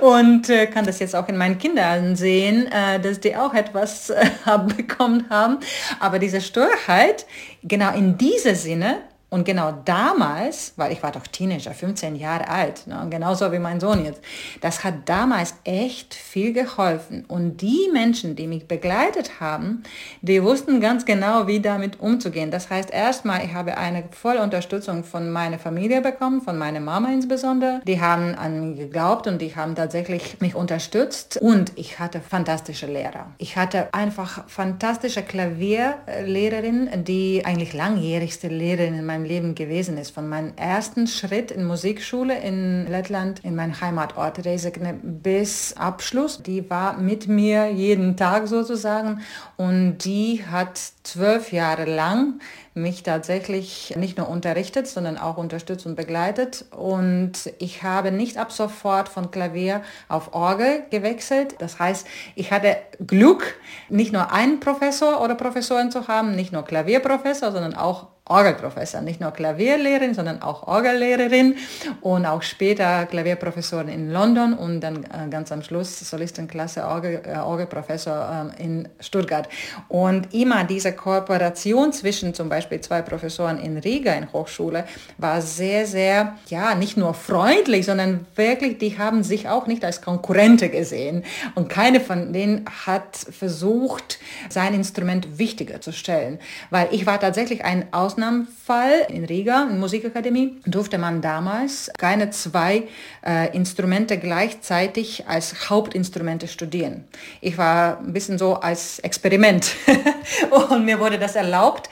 und 0.01 0.49
äh, 0.49 0.67
kann 0.67 0.85
das 0.85 0.99
jetzt 0.99 1.15
auch 1.15 1.29
in 1.29 1.37
meinen 1.37 1.57
Kindern 1.57 2.15
sehen, 2.15 2.67
äh, 2.71 2.99
dass 2.99 3.19
die 3.19 3.35
auch 3.35 3.53
etwas 3.53 4.09
äh, 4.09 4.25
bekommen 4.77 5.25
haben. 5.29 5.59
Aber 5.99 6.19
diese 6.19 6.41
Sturheit, 6.41 7.25
genau 7.63 7.93
in 7.93 8.17
diesem 8.17 8.55
Sinne, 8.55 8.97
und 9.29 9.43
genau 9.43 9.73
damals, 9.83 10.71
weil 10.77 10.93
ich 10.93 11.03
war 11.03 11.11
doch 11.11 11.27
Teenager, 11.27 11.71
15 11.71 12.15
Jahre 12.15 12.47
alt, 12.47 12.87
ne, 12.87 13.07
genauso 13.09 13.51
wie 13.51 13.59
mein 13.59 13.81
Sohn 13.81 14.05
jetzt, 14.05 14.21
das 14.61 14.85
hat 14.85 15.09
damals 15.09 15.55
echt 15.65 16.13
viel 16.13 16.53
geholfen. 16.53 17.25
Und 17.27 17.57
die 17.57 17.89
Menschen, 17.91 18.37
die 18.37 18.47
mich 18.47 18.69
begleitet 18.69 19.41
haben, 19.41 19.83
die 20.21 20.41
wussten 20.41 20.79
ganz 20.79 21.03
genau, 21.03 21.45
wie 21.45 21.59
damit 21.59 21.99
umzugehen. 21.99 22.51
Das 22.51 22.69
heißt, 22.69 22.89
erstmal, 22.89 23.43
ich 23.43 23.53
habe 23.53 23.77
eine 23.77 24.05
volle 24.11 24.41
Unterstützung 24.41 25.03
von 25.03 25.29
meiner 25.29 25.59
Familie 25.59 25.99
bekommen, 25.99 26.41
von 26.41 26.57
meiner 26.57 26.79
Mama 26.79 27.11
insbesondere. 27.11 27.81
Die 27.85 27.99
haben 27.99 28.33
an 28.35 28.69
mich 28.69 28.79
geglaubt 28.79 29.27
und 29.27 29.41
die 29.41 29.57
haben 29.57 29.75
tatsächlich 29.75 30.39
mich 30.39 30.55
unterstützt. 30.55 31.37
Und 31.41 31.73
ich 31.75 31.99
hatte 31.99 32.21
fantastische 32.21 32.87
Lehrer. 32.87 33.33
Ich 33.39 33.57
hatte 33.57 33.93
einfach 33.93 34.47
fantastische 34.47 35.21
Klavierlehrerin, 35.21 37.03
die 37.03 37.43
eigentlich 37.43 37.73
langjährigste 37.73 38.47
Lehrerin 38.47 38.93
in 38.93 39.05
meinem 39.05 39.16
meinem 39.17 39.25
Leben 39.25 39.55
gewesen 39.55 39.97
ist. 39.97 40.11
Von 40.11 40.29
meinem 40.29 40.53
ersten 40.55 41.07
Schritt 41.07 41.51
in 41.51 41.65
Musikschule 41.65 42.37
in 42.39 42.87
Lettland, 42.87 43.43
in 43.43 43.55
meinem 43.55 43.79
Heimatort 43.81 44.45
Resekne, 44.45 44.93
bis 44.93 45.75
Abschluss. 45.75 46.43
Die 46.43 46.69
war 46.69 46.97
mit 46.97 47.27
mir 47.27 47.71
jeden 47.71 48.15
Tag 48.15 48.47
sozusagen 48.47 49.21
und 49.57 49.99
die 49.99 50.43
hat 50.49 50.79
zwölf 51.03 51.51
Jahre 51.51 51.85
lang 51.85 52.39
mich 52.73 53.01
tatsächlich 53.01 53.95
nicht 53.97 54.17
nur 54.17 54.29
unterrichtet, 54.29 54.87
sondern 54.87 55.17
auch 55.17 55.37
unterstützt 55.37 55.87
und 55.87 55.95
begleitet. 55.95 56.65
Und 56.71 57.51
ich 57.57 57.81
habe 57.81 58.11
nicht 58.11 58.37
ab 58.37 58.51
sofort 58.51 59.09
von 59.09 59.31
Klavier 59.31 59.81
auf 60.09 60.35
Orgel 60.35 60.83
gewechselt. 60.91 61.55
Das 61.57 61.79
heißt, 61.79 62.05
ich 62.35 62.51
hatte 62.51 62.77
Glück, 63.05 63.55
nicht 63.89 64.13
nur 64.13 64.31
einen 64.31 64.59
Professor 64.59 65.21
oder 65.23 65.33
Professorin 65.33 65.89
zu 65.89 66.07
haben, 66.07 66.35
nicht 66.35 66.53
nur 66.53 66.63
Klavierprofessor, 66.63 67.51
sondern 67.51 67.73
auch 67.73 68.07
Orgelprofessor, 68.29 69.01
nicht 69.01 69.21
nur 69.21 69.31
Klavierlehrerin, 69.31 70.13
sondern 70.13 70.41
auch 70.41 70.67
Orgellehrerin 70.67 71.55
und 72.01 72.25
auch 72.25 72.41
später 72.41 73.05
Klavierprofessorin 73.05 73.87
in 73.87 74.11
London 74.11 74.53
und 74.53 74.81
dann 74.81 75.03
äh, 75.03 75.29
ganz 75.29 75.51
am 75.51 75.63
Schluss 75.63 75.99
Solistenklasse 75.99 76.85
Orgel, 76.85 77.21
äh, 77.25 77.37
Orgelprofessor 77.37 78.51
äh, 78.57 78.63
in 78.63 78.89
Stuttgart. 78.99 79.47
Und 79.87 80.33
immer 80.33 80.63
diese 80.63 80.91
Kooperation 80.93 81.93
zwischen 81.93 82.33
zum 82.33 82.49
Beispiel 82.49 82.81
zwei 82.81 83.01
Professoren 83.01 83.57
in 83.59 83.77
Riga 83.77 84.13
in 84.13 84.31
Hochschule, 84.33 84.85
war 85.17 85.41
sehr, 85.41 85.85
sehr, 85.85 86.35
ja, 86.47 86.75
nicht 86.75 86.97
nur 86.97 87.13
freundlich, 87.13 87.85
sondern 87.85 88.25
wirklich, 88.35 88.77
die 88.77 88.97
haben 88.97 89.23
sich 89.23 89.49
auch 89.49 89.67
nicht 89.67 89.83
als 89.85 90.01
Konkurrente 90.01 90.69
gesehen. 90.69 91.23
Und 91.55 91.69
keine 91.69 91.99
von 91.99 92.33
denen 92.33 92.65
hat 92.85 93.15
versucht, 93.15 94.19
sein 94.49 94.73
Instrument 94.73 95.39
wichtiger 95.39 95.81
zu 95.81 95.91
stellen. 95.91 96.39
Weil 96.69 96.89
ich 96.91 97.05
war 97.05 97.19
tatsächlich 97.19 97.63
ein 97.63 97.87
Ausnahmefall 98.17 99.05
in 99.09 99.25
Riga, 99.25 99.67
in 99.69 99.79
Musikakademie, 99.79 100.57
durfte 100.65 100.97
man 100.97 101.21
damals 101.21 101.91
keine 101.99 102.31
zwei 102.31 102.87
äh, 103.23 103.55
Instrumente 103.55 104.17
gleichzeitig 104.17 105.27
als 105.27 105.69
Hauptinstrumente 105.69 106.47
studieren. 106.47 107.03
Ich 107.41 107.59
war 107.59 107.99
ein 107.99 108.13
bisschen 108.13 108.39
so 108.39 108.55
als 108.55 108.97
Experiment 108.99 109.71
und 110.69 110.83
mir 110.83 110.99
wurde 110.99 111.19
das 111.19 111.35
erlaubt. 111.35 111.91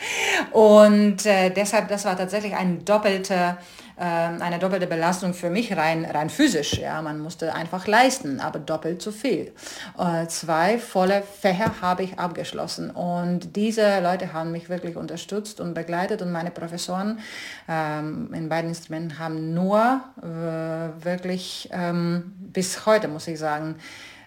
Und 0.51 1.27
äh, 1.27 1.51
deshalb, 1.51 1.89
das 1.89 2.05
war 2.05 2.17
tatsächlich 2.17 2.55
ein 2.55 2.83
doppelter 2.85 3.59
eine 3.97 4.59
doppelte 4.59 4.87
Belastung 4.87 5.33
für 5.33 5.49
mich 5.49 5.75
rein, 5.75 6.05
rein 6.05 6.29
physisch. 6.29 6.73
Ja, 6.73 7.01
man 7.01 7.19
musste 7.19 7.53
einfach 7.53 7.87
leisten, 7.87 8.39
aber 8.39 8.59
doppelt 8.59 9.01
zu 9.01 9.11
viel. 9.11 9.53
Äh, 9.97 10.27
zwei 10.27 10.77
volle 10.77 11.21
Fächer 11.21 11.81
habe 11.81 12.03
ich 12.03 12.19
abgeschlossen 12.19 12.91
und 12.91 13.55
diese 13.55 14.01
Leute 14.01 14.33
haben 14.33 14.51
mich 14.51 14.69
wirklich 14.69 14.97
unterstützt 14.97 15.59
und 15.59 15.73
begleitet 15.73 16.21
und 16.21 16.31
meine 16.31 16.51
Professoren 16.51 17.19
ähm, 17.69 18.33
in 18.33 18.49
beiden 18.49 18.69
Instrumenten 18.69 19.19
haben 19.19 19.53
nur 19.53 20.01
äh, 20.21 21.03
wirklich 21.03 21.69
ähm, 21.71 22.33
bis 22.37 22.85
heute, 22.85 23.07
muss 23.07 23.27
ich 23.27 23.39
sagen, 23.39 23.75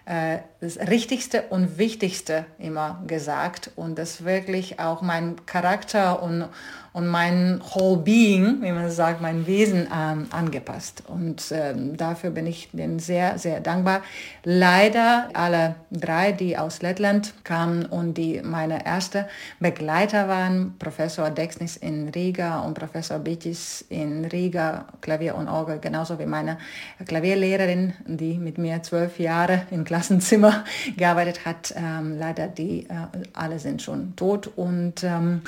äh, 0.05 0.39
das 0.59 0.77
Richtigste 0.77 1.43
und 1.49 1.77
Wichtigste 1.77 2.45
immer 2.57 3.03
gesagt 3.05 3.69
und 3.75 3.99
das 3.99 4.25
wirklich 4.25 4.79
auch 4.79 5.03
mein 5.03 5.45
Charakter 5.45 6.23
und, 6.23 6.49
und 6.93 7.07
mein 7.07 7.61
whole 7.73 7.97
being, 7.97 8.61
wie 8.61 8.71
man 8.71 8.89
sagt, 8.89 9.21
mein 9.21 9.45
Wesen 9.45 9.87
ähm, 9.95 10.27
angepasst. 10.31 11.03
Und 11.07 11.51
ähm, 11.51 11.97
dafür 11.97 12.31
bin 12.31 12.47
ich 12.47 12.69
denen 12.71 12.99
sehr, 12.99 13.37
sehr 13.37 13.59
dankbar. 13.59 14.01
Leider 14.43 15.29
alle 15.33 15.75
drei, 15.91 16.31
die 16.31 16.57
aus 16.57 16.81
Lettland 16.81 17.33
kamen 17.43 17.85
und 17.85 18.15
die 18.15 18.41
meine 18.43 18.85
erste 18.85 19.27
Begleiter 19.59 20.27
waren, 20.27 20.75
Professor 20.79 21.29
Dexnis 21.29 21.77
in 21.77 22.09
Riga 22.09 22.61
und 22.61 22.73
Professor 22.73 23.19
Bitis 23.19 23.85
in 23.89 24.25
Riga, 24.25 24.85
Klavier 25.01 25.35
und 25.35 25.47
Orgel, 25.47 25.79
genauso 25.79 26.17
wie 26.19 26.25
meine 26.25 26.57
Klavierlehrerin, 27.05 27.93
die 28.05 28.37
mit 28.37 28.57
mir 28.57 28.81
zwölf 28.83 29.19
Jahre 29.19 29.63
im 29.71 29.83
Klassenzimmer 29.83 30.63
gearbeitet 30.97 31.45
hat. 31.45 31.73
Ähm, 31.75 32.17
leider 32.17 32.47
die 32.47 32.87
äh, 32.89 33.25
alle 33.33 33.59
sind 33.59 33.81
schon 33.81 34.15
tot 34.15 34.47
und 34.55 35.03
ähm, 35.03 35.41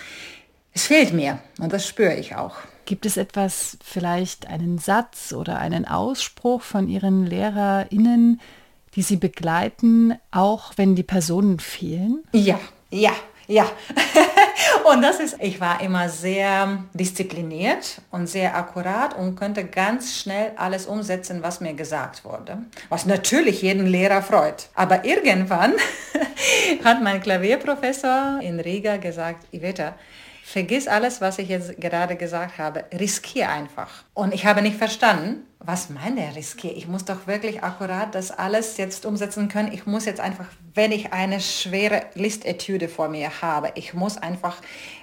es 0.74 0.86
fehlt 0.86 1.14
mir 1.14 1.40
und 1.60 1.74
das 1.74 1.88
spüre 1.88 2.16
ich 2.16 2.36
auch. 2.36 2.56
Gibt 2.86 3.06
es 3.06 3.18
etwas, 3.18 3.78
vielleicht 3.84 4.48
einen 4.48 4.78
Satz 4.78 5.34
oder 5.34 5.60
einen 5.60 5.86
Ausspruch 5.86 6.62
von 6.62 6.90
Ihren 6.90 7.26
LehrerInnen, 7.26 8.42
die 8.96 9.02
Sie 9.02 9.18
begleiten, 9.18 10.18
auch 10.32 10.74
wenn 10.78 10.96
die 10.96 11.04
Personen 11.04 11.60
fehlen? 11.60 12.24
Ja, 12.34 12.60
ja, 12.90 13.12
ja. 13.48 13.66
und 14.92 15.02
das 15.02 15.20
ist, 15.20 15.38
ich 15.40 15.62
war 15.62 15.82
immer 15.82 16.10
sehr 16.10 16.84
diszipliniert 16.94 18.02
und 18.12 18.28
sehr 18.28 18.56
akkurat 18.56 19.18
und 19.18 19.36
könnte 19.36 19.66
ganz 19.66 20.18
schnell 20.18 20.54
alles 20.58 20.86
umsetzen, 20.86 21.44
was 21.44 21.62
mir 21.62 21.74
gesagt 21.74 22.26
wurde. 22.26 22.58
Was 22.90 23.06
natürlich 23.06 23.62
jeden 23.62 23.86
Lehrer 23.86 24.22
freut. 24.22 24.70
Aber 24.74 25.06
irgendwann 25.06 25.74
hat 26.84 27.02
mein 27.02 27.22
Klavierprofessor 27.22 28.40
in 28.42 28.60
Riga 28.60 28.98
gesagt, 28.98 29.46
Iveta, 29.54 29.96
vergiss 30.44 30.88
alles, 30.88 31.22
was 31.22 31.40
ich 31.40 31.50
jetzt 31.50 31.80
gerade 31.80 32.16
gesagt 32.16 32.58
habe, 32.58 32.86
riskier 32.98 33.50
einfach. 33.50 34.04
Und 34.14 34.34
ich 34.34 34.46
habe 34.46 34.62
nicht 34.62 34.78
verstanden, 34.78 35.46
was 35.60 35.90
meint 35.90 36.18
er 36.18 36.36
riskier? 36.36 36.76
Ich 36.76 36.88
muss 36.88 37.06
doch 37.06 37.28
wirklich 37.28 37.64
akkurat 37.64 38.16
das 38.16 38.32
alles 38.32 38.78
jetzt 38.78 39.06
umsetzen 39.06 39.48
können. 39.48 39.72
Ich 39.72 39.86
muss 39.86 40.06
jetzt 40.06 40.20
einfach, 40.20 40.48
wenn 40.74 40.92
ich 40.92 41.14
eine 41.14 41.40
schwere 41.40 42.04
Listetüde 42.16 42.90
vor 42.90 43.10
mir 43.10 43.42
habe, 43.42 43.72
ich 43.76 43.94
muss 43.94 44.18
einfach 44.18 44.58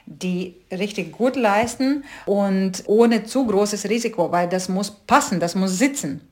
die 0.07 0.57
richtig 0.73 1.13
gut 1.13 1.37
leisten 1.37 2.05
und 2.27 2.83
ohne 2.87 3.25
zu 3.25 3.47
großes 3.47 3.89
Risiko, 3.89 4.33
weil 4.33 4.49
das 4.49 4.69
muss 4.69 4.91
passen, 4.91 5.39
das 5.39 5.55
muss 5.55 5.79
sitzen. 5.79 6.29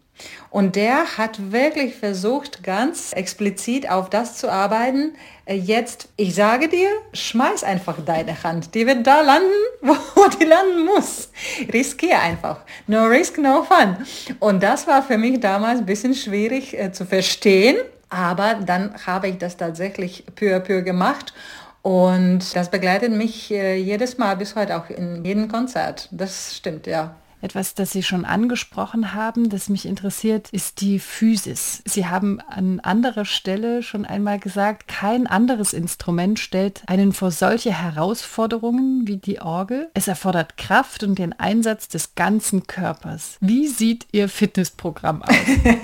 Und 0.51 0.77
der 0.77 1.19
hat 1.19 1.53
wirklich 1.53 1.95
versucht, 1.95 2.63
ganz 2.63 3.13
explizit 3.13 3.91
auf 3.91 4.09
das 4.09 4.37
zu 4.37 4.51
arbeiten. 4.51 5.15
Äh, 5.45 5.57
jetzt, 5.57 6.09
ich 6.17 6.35
sage 6.35 6.69
dir, 6.69 6.89
schmeiß 7.13 7.65
einfach 7.65 7.97
deine 8.05 8.43
Hand. 8.43 8.75
Die 8.75 8.87
wird 8.87 9.07
da 9.07 9.21
landen, 9.21 9.51
wo 9.83 10.29
die 10.29 10.45
landen 10.45 10.85
muss. 10.87 11.31
Riskier 11.73 12.21
einfach. 12.21 12.61
No 12.87 13.05
risk, 13.05 13.39
no 13.39 13.65
fun. 13.65 13.97
Und 14.41 14.63
das 14.63 14.87
war 14.87 15.03
für 15.03 15.19
mich 15.19 15.41
damals 15.41 15.81
ein 15.81 15.87
bisschen 15.87 16.15
schwierig 16.15 16.79
äh, 16.79 16.93
zu 16.93 17.05
verstehen. 17.05 17.77
Aber 18.09 18.55
dann 18.55 18.95
habe 19.07 19.29
ich 19.29 19.39
das 19.39 19.57
tatsächlich 19.57 20.25
peu 20.35 20.55
à 20.55 20.61
peu 20.61 20.83
gemacht. 20.83 21.35
Und 21.83 22.57
das 22.57 22.71
begleitet 22.71 23.13
mich 23.13 23.51
äh, 23.53 23.77
jedes 23.77 24.19
Mal 24.19 24.37
bis 24.37 24.57
heute 24.57 24.77
auch 24.77 24.91
in 24.91 25.25
jedem 25.25 25.49
Konzert. 25.49 26.09
Das 26.11 26.57
stimmt, 26.57 26.87
ja. 26.87 27.15
Etwas, 27.43 27.75
das 27.75 27.93
Sie 27.93 28.03
schon 28.03 28.25
angesprochen 28.25 29.13
haben, 29.15 29.51
das 29.51 29.69
mich 29.69 29.87
interessiert, 29.87 30.49
ist 30.51 30.81
die 30.81 30.99
Physis. 30.99 31.83
Sie 31.85 32.07
haben 32.07 32.41
an 32.41 32.81
anderer 32.81 33.25
Stelle 33.25 33.83
schon 33.83 34.07
einmal 34.07 34.39
gesagt, 34.39 34.89
kein 34.89 35.27
anderes 35.27 35.73
Instrument 35.73 36.39
stellt 36.39 36.83
einen 36.87 37.13
vor 37.13 37.31
solche 37.31 37.73
Herausforderungen 37.73 39.07
wie 39.07 39.19
die 39.19 39.41
Orgel. 39.41 39.91
Es 39.95 40.09
erfordert 40.09 40.57
Kraft 40.57 41.03
und 41.03 41.19
den 41.19 41.39
Einsatz 41.39 41.89
des 41.89 42.15
ganzen 42.15 42.67
Körpers. 42.67 43.37
Wie 43.41 43.69
sieht 43.69 44.07
Ihr 44.13 44.29
Fitnessprogramm 44.29 45.23
aus? 45.23 45.35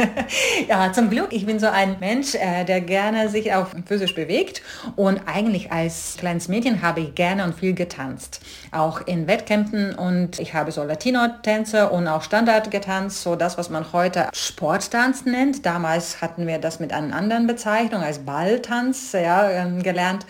ja, 0.68 0.92
zum 0.92 1.10
Glück. 1.10 1.28
Ich 1.32 1.44
bin 1.44 1.60
so 1.60 1.66
ein 1.66 1.96
Mensch, 2.00 2.34
äh, 2.34 2.64
der 2.64 2.80
gerne 2.80 3.28
sich 3.28 3.52
auch 3.52 3.68
physisch 3.84 4.14
bewegt 4.14 4.62
und 4.96 5.20
eigentlich 5.26 5.70
als 5.70 6.16
kleines 6.18 6.48
Mädchen 6.48 6.82
habe 6.82 7.00
ich 7.00 7.14
gerne 7.14 7.44
und 7.44 7.54
viel 7.54 7.74
getanzt. 7.74 8.40
Auch 8.70 9.06
in 9.06 9.26
Wettkämpfen 9.26 9.94
und 9.94 10.38
ich 10.38 10.54
habe 10.54 10.72
so 10.72 10.82
Latino-Tänze 11.42 11.90
und 11.90 12.08
auch 12.08 12.22
Standard 12.22 12.70
getanzt, 12.70 13.22
so 13.22 13.36
das, 13.36 13.58
was 13.58 13.68
man 13.68 13.92
heute 13.92 14.28
Sporttanz 14.32 15.24
nennt. 15.24 15.66
Damals 15.66 16.22
hatten 16.22 16.46
wir 16.46 16.58
das 16.58 16.80
mit 16.80 16.92
einer 16.92 17.14
anderen 17.14 17.46
Bezeichnung 17.46 18.02
als 18.02 18.20
Balltanz 18.20 19.12
ja, 19.12 19.50
ähm, 19.50 19.82
gelernt. 19.82 20.24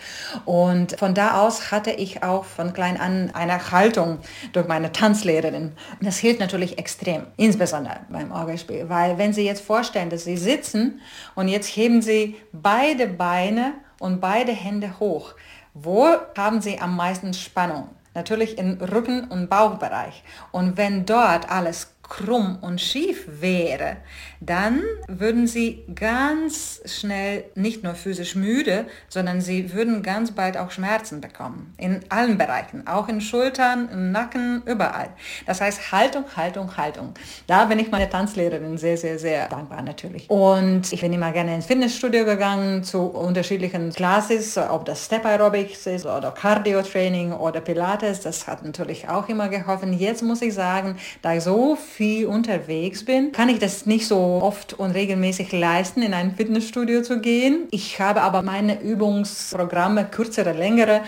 Und 0.45 0.97
von 0.97 1.13
da 1.13 1.41
aus 1.41 1.71
hatte 1.71 1.91
ich 1.91 2.23
auch 2.23 2.45
von 2.45 2.73
klein 2.73 2.99
an 2.99 3.31
eine 3.33 3.71
Haltung 3.71 4.19
durch 4.51 4.67
meine 4.67 4.91
Tanzlehrerin. 4.91 5.73
Das 6.01 6.17
hilft 6.17 6.39
natürlich 6.39 6.77
extrem, 6.77 7.27
insbesondere 7.37 8.01
beim 8.09 8.31
Orgelspiel, 8.31 8.89
weil 8.89 9.17
wenn 9.17 9.33
Sie 9.33 9.45
jetzt 9.45 9.63
vorstellen, 9.63 10.09
dass 10.09 10.23
Sie 10.25 10.37
sitzen 10.37 11.01
und 11.35 11.47
jetzt 11.47 11.67
heben 11.67 12.01
Sie 12.01 12.35
beide 12.51 13.07
Beine 13.07 13.73
und 13.99 14.19
beide 14.19 14.51
Hände 14.51 14.99
hoch, 14.99 15.33
wo 15.73 16.07
haben 16.37 16.61
Sie 16.61 16.79
am 16.79 16.95
meisten 16.95 17.33
Spannung? 17.33 17.89
Natürlich 18.13 18.57
im 18.57 18.77
Rücken- 18.79 19.25
und 19.25 19.49
Bauchbereich. 19.49 20.23
Und 20.51 20.77
wenn 20.77 21.05
dort 21.05 21.49
alles 21.49 21.92
krumm 22.03 22.57
und 22.61 22.79
schief 22.79 23.25
wäre, 23.27 23.97
dann 24.39 24.81
würden 25.07 25.47
sie 25.47 25.83
ganz 25.95 26.81
schnell 26.85 27.45
nicht 27.55 27.83
nur 27.83 27.95
physisch 27.95 28.35
müde, 28.35 28.85
sondern 29.07 29.41
sie 29.41 29.73
würden 29.73 30.03
ganz 30.03 30.31
bald 30.31 30.57
auch 30.57 30.69
Schmerzen 30.69 31.21
bekommen. 31.21 31.73
In 31.77 32.01
allen 32.09 32.37
Bereichen, 32.37 32.85
auch 32.87 33.07
in 33.07 33.21
Schultern, 33.21 33.89
im 33.89 34.11
Nacken, 34.11 34.61
überall. 34.65 35.09
Das 35.45 35.61
heißt 35.61 35.91
Haltung, 35.91 36.25
Haltung, 36.35 36.75
Haltung. 36.77 37.13
Da 37.47 37.65
bin 37.65 37.79
ich 37.79 37.89
meiner 37.89 38.09
Tanzlehrerin 38.09 38.77
sehr, 38.77 38.97
sehr, 38.97 39.17
sehr 39.17 39.47
dankbar 39.47 39.81
natürlich. 39.81 40.29
Und 40.29 40.91
ich 40.91 41.01
bin 41.01 41.13
immer 41.13 41.31
gerne 41.31 41.55
ins 41.55 41.65
Fitnessstudio 41.65 42.25
gegangen 42.25 42.83
zu 42.83 42.99
unterschiedlichen 42.99 43.91
Classes, 43.91 44.57
ob 44.57 44.85
das 44.85 45.05
Step 45.05 45.25
Aerobics 45.25 45.87
ist 45.87 46.05
oder 46.05 46.31
Cardio 46.31 46.81
Training 46.81 47.31
oder 47.31 47.61
Pilates. 47.61 48.19
Das 48.19 48.45
hat 48.45 48.63
natürlich 48.63 49.07
auch 49.07 49.29
immer 49.29 49.47
geholfen. 49.47 49.93
Jetzt 49.93 50.21
muss 50.21 50.41
ich 50.41 50.53
sagen, 50.53 50.97
da 51.21 51.33
ich 51.33 51.43
so 51.43 51.75
viel 51.75 51.92
unterwegs 52.25 53.05
bin, 53.05 53.31
kann 53.31 53.49
ich 53.49 53.59
das 53.59 53.85
nicht 53.85 54.07
so 54.07 54.17
oft 54.17 54.73
und 54.73 54.91
regelmäßig 54.91 55.51
leisten, 55.51 56.01
in 56.01 56.13
ein 56.13 56.35
Fitnessstudio 56.35 57.01
zu 57.01 57.19
gehen. 57.19 57.67
Ich 57.71 57.99
habe 57.99 58.21
aber 58.21 58.41
meine 58.41 58.81
Übungsprogramme, 58.81 60.05
kürzere, 60.05 60.53
längere, 60.53 61.01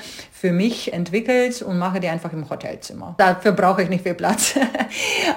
für 0.45 0.51
mich 0.51 0.93
entwickelt 0.93 1.63
und 1.63 1.79
mache 1.79 1.99
die 1.99 2.07
einfach 2.07 2.31
im 2.31 2.47
Hotelzimmer. 2.47 3.15
Dafür 3.17 3.53
brauche 3.53 3.81
ich 3.81 3.89
nicht 3.89 4.03
viel 4.03 4.13
Platz. 4.13 4.53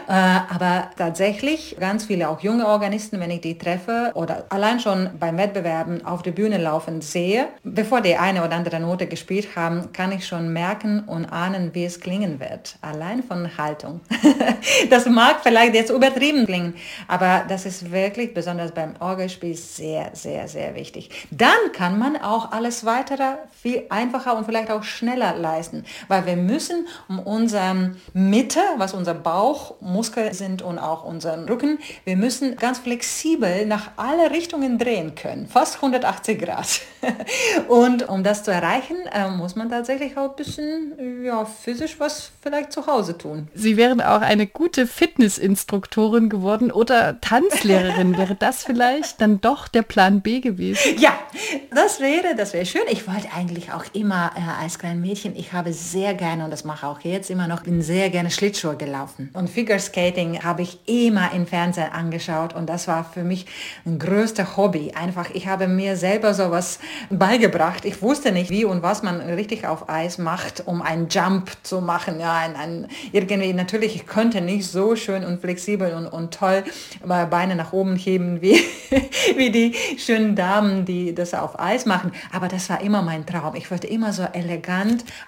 Äh, 0.06 0.12
aber 0.12 0.90
tatsächlich 0.96 1.76
ganz 1.78 2.06
viele 2.06 2.30
auch 2.30 2.40
junge 2.40 2.66
Organisten, 2.66 3.20
wenn 3.20 3.30
ich 3.30 3.42
die 3.42 3.58
treffe 3.58 4.12
oder 4.14 4.46
allein 4.48 4.80
schon 4.80 5.10
beim 5.18 5.36
Wettbewerben 5.36 6.04
auf 6.06 6.22
der 6.22 6.30
Bühne 6.30 6.56
laufen 6.56 7.02
sehe, 7.02 7.48
bevor 7.62 8.00
die 8.00 8.16
eine 8.16 8.42
oder 8.42 8.54
andere 8.54 8.80
Note 8.80 9.06
gespielt 9.06 9.48
haben, 9.54 9.92
kann 9.92 10.12
ich 10.12 10.26
schon 10.26 10.52
merken 10.52 11.00
und 11.00 11.26
ahnen, 11.26 11.74
wie 11.74 11.84
es 11.84 12.00
klingen 12.00 12.40
wird. 12.40 12.76
Allein 12.80 13.22
von 13.22 13.58
Haltung. 13.58 14.00
das 14.90 15.06
mag 15.06 15.40
vielleicht 15.42 15.74
jetzt 15.74 15.90
übertrieben 15.90 16.46
klingen, 16.46 16.74
aber 17.06 17.44
das 17.46 17.66
ist 17.66 17.90
wirklich 17.90 18.32
besonders 18.32 18.72
beim 18.72 18.94
Orgelspiel 19.00 19.54
sehr, 19.54 20.10
sehr, 20.14 20.48
sehr 20.48 20.74
wichtig. 20.74 21.10
Dann 21.30 21.72
kann 21.74 21.98
man 21.98 22.16
auch 22.16 22.52
alles 22.52 22.86
weitere 22.86 23.36
viel 23.60 23.82
einfacher 23.90 24.38
und 24.38 24.46
vielleicht 24.46 24.70
auch 24.70 24.84
schneller 24.98 25.36
leisten, 25.36 25.84
weil 26.08 26.26
wir 26.26 26.36
müssen 26.36 26.86
um 27.08 27.18
unsere 27.20 27.92
Mitte, 28.12 28.60
was 28.76 28.94
unser 28.94 29.14
Bauchmuskel 29.14 30.34
sind 30.34 30.62
und 30.62 30.78
auch 30.78 31.04
unseren 31.04 31.48
Rücken, 31.48 31.78
wir 32.04 32.16
müssen 32.16 32.56
ganz 32.56 32.78
flexibel 32.78 33.66
nach 33.66 33.92
alle 33.96 34.30
Richtungen 34.30 34.78
drehen 34.78 35.14
können, 35.14 35.46
fast 35.46 35.76
180 35.76 36.38
Grad. 36.38 36.80
und 37.68 38.08
um 38.08 38.22
das 38.22 38.42
zu 38.42 38.50
erreichen, 38.50 38.96
äh, 39.12 39.28
muss 39.30 39.56
man 39.56 39.70
tatsächlich 39.70 40.16
auch 40.16 40.30
ein 40.30 40.36
bisschen 40.36 41.24
ja, 41.24 41.44
physisch 41.44 42.00
was 42.00 42.32
vielleicht 42.42 42.72
zu 42.72 42.86
Hause 42.86 43.16
tun. 43.16 43.48
Sie 43.54 43.76
wären 43.76 44.00
auch 44.00 44.20
eine 44.20 44.46
gute 44.46 44.86
Fitnessinstruktorin 44.86 46.28
geworden 46.28 46.70
oder 46.70 47.20
Tanzlehrerin. 47.20 48.16
wäre 48.16 48.34
das 48.34 48.64
vielleicht 48.64 49.20
dann 49.20 49.40
doch 49.40 49.68
der 49.68 49.82
Plan 49.82 50.20
B 50.20 50.40
gewesen? 50.40 50.98
Ja, 50.98 51.18
das 51.70 52.00
wäre, 52.00 52.34
das 52.36 52.52
wäre 52.52 52.66
schön. 52.66 52.82
Ich 52.90 53.06
wollte 53.06 53.28
eigentlich 53.34 53.72
auch 53.72 53.84
immer 53.92 54.32
äh, 54.36 54.64
als 54.78 54.82
kleines 54.82 55.06
Mädchen, 55.06 55.36
ich 55.36 55.52
habe 55.52 55.72
sehr 55.72 56.14
gerne, 56.14 56.44
und 56.44 56.50
das 56.50 56.64
mache 56.64 56.86
auch 56.86 57.00
jetzt 57.00 57.30
immer 57.30 57.48
noch, 57.48 57.62
bin 57.62 57.82
sehr 57.82 58.10
gerne 58.10 58.30
Schlittschuhe 58.30 58.76
gelaufen. 58.76 59.30
Und 59.32 59.50
Figure 59.50 59.78
Skating 59.80 60.44
habe 60.44 60.62
ich 60.62 60.78
immer 60.86 61.32
im 61.32 61.46
Fernsehen 61.46 61.90
angeschaut 61.90 62.54
und 62.54 62.68
das 62.68 62.86
war 62.86 63.02
für 63.04 63.24
mich 63.24 63.46
ein 63.84 63.98
größter 63.98 64.56
Hobby. 64.56 64.92
Einfach, 64.92 65.30
ich 65.30 65.48
habe 65.48 65.66
mir 65.66 65.96
selber 65.96 66.32
sowas 66.32 66.78
beigebracht. 67.10 67.84
Ich 67.84 68.02
wusste 68.02 68.30
nicht, 68.30 68.50
wie 68.50 68.64
und 68.64 68.82
was 68.82 69.02
man 69.02 69.20
richtig 69.20 69.66
auf 69.66 69.88
Eis 69.88 70.18
macht, 70.18 70.66
um 70.66 70.80
einen 70.80 71.08
Jump 71.08 71.50
zu 71.64 71.80
machen. 71.80 72.20
Ja, 72.20 72.36
ein, 72.36 72.54
ein, 72.54 72.86
irgendwie, 73.10 73.52
natürlich, 73.52 73.96
ich 73.96 74.06
konnte 74.06 74.40
nicht 74.40 74.66
so 74.66 74.94
schön 74.94 75.24
und 75.24 75.40
flexibel 75.40 75.92
und, 75.94 76.06
und 76.06 76.32
toll 76.34 76.62
Beine 77.04 77.56
nach 77.56 77.72
oben 77.72 77.96
heben 77.96 78.40
wie, 78.42 78.60
wie 79.36 79.50
die 79.50 79.74
schönen 79.98 80.36
Damen, 80.36 80.84
die 80.84 81.14
das 81.14 81.34
auf 81.34 81.58
Eis 81.58 81.84
machen. 81.84 82.12
Aber 82.32 82.46
das 82.46 82.70
war 82.70 82.80
immer 82.80 83.02
mein 83.02 83.26
Traum. 83.26 83.56
Ich 83.56 83.70
wollte 83.70 83.88
immer 83.88 84.12
so 84.12 84.22
elegant 84.22 84.67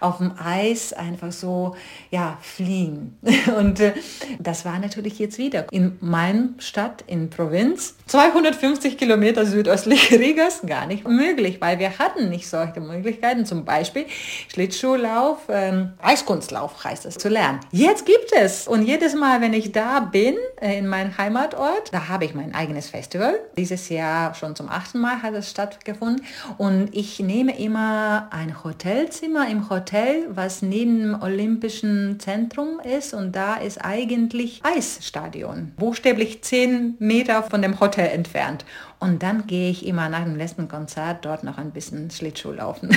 auf 0.01 0.19
dem 0.19 0.33
Eis 0.39 0.93
einfach 0.93 1.33
so, 1.33 1.75
ja, 2.11 2.39
fliehen. 2.43 3.19
Und 3.59 3.81
äh, 3.81 3.93
das 4.39 4.65
war 4.65 4.79
natürlich 4.79 5.19
jetzt 5.19 5.39
wieder 5.39 5.67
in 5.73 5.97
meinem 6.01 6.55
Stadt, 6.59 7.03
in 7.07 7.31
Provinz, 7.31 7.97
250 8.07 8.99
Kilometer 8.99 9.47
südöstlich 9.47 10.11
Rigas, 10.19 10.63
gar 10.67 10.87
nicht 10.87 11.07
möglich, 11.09 11.61
weil 11.61 11.79
wir 11.79 11.99
hatten 11.99 12.29
nicht 12.29 12.49
solche 12.49 12.81
Möglichkeiten, 12.81 13.47
zum 13.47 13.65
Beispiel 13.65 14.07
Schlittschuhlauf, 14.53 15.39
ähm, 15.49 15.93
Eiskunstlauf 16.03 16.85
heißt 16.85 17.07
es, 17.07 17.17
zu 17.17 17.29
lernen. 17.29 17.61
Jetzt 17.73 18.07
gibt 18.07 18.33
es 18.39 18.69
und 18.69 18.83
jedes 18.83 19.15
Mal, 19.15 19.41
wenn 19.41 19.55
ich 19.55 19.73
da 19.73 20.01
bin, 20.01 20.37
äh, 20.61 20.79
in 20.79 20.87
meinem 20.87 21.17
Heimatort, 21.17 21.93
da 21.93 22.09
habe 22.09 22.25
ich 22.25 22.35
mein 22.35 22.55
eigenes 22.55 22.91
Festival. 22.91 23.39
Dieses 23.57 23.89
Jahr 23.89 24.35
schon 24.35 24.55
zum 24.55 24.69
achten 24.69 24.99
Mal 24.99 25.23
hat 25.23 25.35
es 25.35 25.51
stattgefunden 25.51 26.25
und 26.59 26.95
ich 26.95 27.21
nehme 27.21 27.59
immer 27.59 28.29
ein 28.31 28.63
Hotelzimmer 28.63 29.30
im 29.37 29.71
Hotel, 29.71 30.27
was 30.31 30.63
neben 30.63 31.01
dem 31.01 31.23
Olympischen 31.23 32.19
Zentrum 32.21 32.81
ist 32.81 33.15
und 33.15 33.33
da 33.35 33.57
ist 33.57 33.79
eigentlich 33.79 34.61
Eisstadion, 34.63 35.73
buchstäblich 35.77 36.43
zehn 36.43 36.97
Meter 36.99 37.43
von 37.43 37.63
dem 37.63 37.81
Hotel 37.81 38.09
entfernt. 38.09 38.65
Und 38.99 39.23
dann 39.23 39.47
gehe 39.47 39.71
ich 39.71 39.87
immer 39.87 40.09
nach 40.09 40.25
dem 40.25 40.37
letzten 40.37 40.69
Konzert 40.69 41.25
dort 41.25 41.43
noch 41.43 41.57
ein 41.57 41.71
bisschen 41.71 42.11
Schlittschuh 42.11 42.53
laufen. 42.53 42.91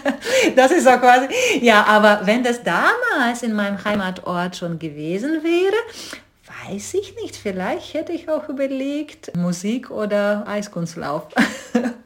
das 0.56 0.70
ist 0.70 0.84
so 0.84 0.92
quasi, 0.92 1.26
ja, 1.60 1.84
aber 1.84 2.22
wenn 2.24 2.42
das 2.42 2.62
damals 2.62 3.42
in 3.42 3.52
meinem 3.52 3.84
Heimatort 3.84 4.56
schon 4.56 4.78
gewesen 4.78 5.42
wäre, 5.42 5.76
weiß 6.66 6.94
ich 6.94 7.14
nicht. 7.22 7.36
Vielleicht 7.36 7.94
hätte 7.94 8.12
ich 8.12 8.28
auch 8.28 8.48
überlegt, 8.48 9.36
Musik 9.36 9.90
oder 9.90 10.46
Eiskunstlauf. 10.46 11.28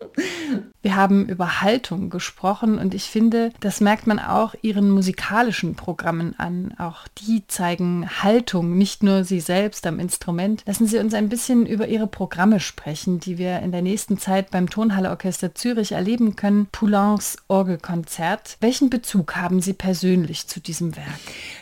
Wir 0.83 0.95
haben 0.95 1.29
über 1.29 1.63
Haltung 1.63 2.11
gesprochen 2.11 2.79
und 2.79 2.95
ich 2.95 3.11
finde, 3.11 3.53
das 3.59 3.81
merkt 3.81 4.07
man 4.07 4.21
auch 4.21 4.55
ihren 4.63 4.89
musikalischen 4.89 5.75
Programmen 5.75 6.39
an. 6.39 6.75
Auch 6.79 7.09
die 7.27 7.45
zeigen 7.49 8.09
Haltung, 8.23 8.79
nicht 8.79 9.03
nur 9.03 9.25
sie 9.25 9.41
selbst 9.41 9.85
am 9.87 9.99
Instrument. 9.99 10.63
Lassen 10.65 10.87
Sie 10.87 10.99
uns 10.99 11.13
ein 11.13 11.29
bisschen 11.29 11.67
über 11.67 11.89
Ihre 11.89 12.07
Programme 12.07 12.61
sprechen, 12.61 13.19
die 13.19 13.37
wir 13.37 13.59
in 13.61 13.73
der 13.73 13.83
nächsten 13.83 14.17
Zeit 14.17 14.53
beim 14.53 14.71
Tonhalle 14.71 15.11
Orchester 15.11 15.57
Zürich 15.57 15.91
erleben 15.91 16.37
können. 16.37 16.69
Poulains 16.71 17.37
Orgelkonzert. 17.49 18.57
Welchen 18.61 18.89
Bezug 18.89 19.35
haben 19.35 19.61
Sie 19.61 19.73
persönlich 19.73 20.47
zu 20.47 20.61
diesem 20.61 20.95
Werk? 20.95 21.07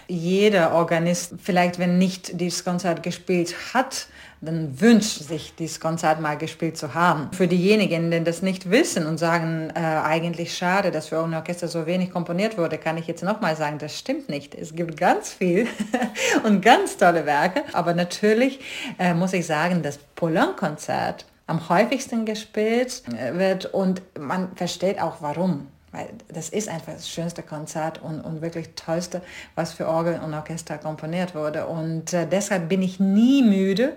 Jeder 0.07 0.73
Organist, 0.73 1.35
vielleicht 1.43 1.79
wenn 1.79 1.99
nicht 1.99 2.41
dieses 2.41 2.65
Konzert 2.65 3.03
gespielt 3.03 3.55
hat, 3.73 4.07
dann 4.45 4.81
wünscht 4.81 5.23
sich 5.23 5.55
dieses 5.55 5.81
Konzert 5.81 6.21
mal 6.21 6.37
gespielt 6.37 6.77
zu 6.77 6.95
haben. 6.95 7.31
Für 7.33 7.49
diejenigen, 7.49 8.11
die 8.11 8.23
das 8.23 8.43
nicht 8.43 8.71
wissen 8.71 9.07
und 9.07 9.19
sagen, 9.19 9.71
äh, 9.75 9.81
eigentlich 9.81 10.57
schade, 10.57 10.91
dass 10.91 11.09
für 11.09 11.23
ein 11.23 11.35
Orchester 11.35 11.69
so 11.69 11.87
wenig 11.87 12.11
komponiert 12.11 12.59
wurde, 12.59 12.79
kann 12.79 12.97
ich 12.97 13.07
jetzt 13.07 13.23
nochmal 13.23 13.57
sagen, 13.57 13.79
das 13.79 13.99
stimmt 13.99 14.29
nicht. 14.29 14.55
Es 14.55 14.75
gibt 14.75 14.97
ganz 14.97 15.33
viel 15.33 15.67
und 16.45 16.61
ganz 16.63 16.97
tolle 16.97 17.27
Werke, 17.27 17.63
aber 17.73 17.95
natürlich 17.95 18.61
äh, 18.99 19.15
muss 19.15 19.33
ich 19.33 19.47
sagen, 19.47 19.83
das 19.83 19.99
Poulain-Konzert 20.15 21.25
am 21.47 21.69
häufigsten 21.69 22.25
gespielt 22.25 23.03
äh, 23.19 23.35
wird 23.35 23.67
und 23.67 24.03
man 24.19 24.55
versteht 24.57 25.01
auch 25.01 25.17
warum 25.21 25.69
weil 25.95 26.09
das 26.29 26.49
ist 26.49 26.69
einfach 26.69 26.93
das 26.95 27.09
schönste 27.09 27.43
Konzert 27.43 28.03
und, 28.03 28.21
und 28.21 28.43
wirklich 28.43 28.71
tollste, 28.75 29.23
was 29.55 29.73
für 29.73 29.89
Orgel 29.89 30.21
und 30.25 30.35
Orchester 30.35 30.79
komponiert 30.79 31.35
wurde. 31.35 31.67
Und 31.67 32.13
äh, 32.13 32.27
deshalb 32.27 32.69
bin 32.69 32.83
ich 32.83 33.01
nie 33.01 33.43
müde, 33.43 33.97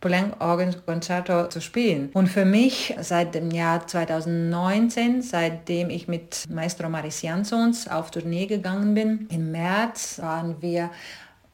Poulenc-Orgelkonzerto 0.00 1.48
zu 1.48 1.60
spielen. 1.60 2.10
Und 2.12 2.28
für 2.28 2.44
mich 2.44 2.94
seit 3.00 3.34
dem 3.34 3.50
Jahr 3.50 3.86
2019, 3.86 5.22
seitdem 5.22 5.90
ich 5.90 6.06
mit 6.06 6.44
Maestro 6.48 6.88
Maris 6.88 7.22
Jansons 7.22 7.88
auf 7.88 8.10
Tournee 8.10 8.46
gegangen 8.46 8.94
bin, 8.94 9.26
im 9.30 9.50
März 9.52 10.18
waren 10.20 10.60
wir 10.60 10.90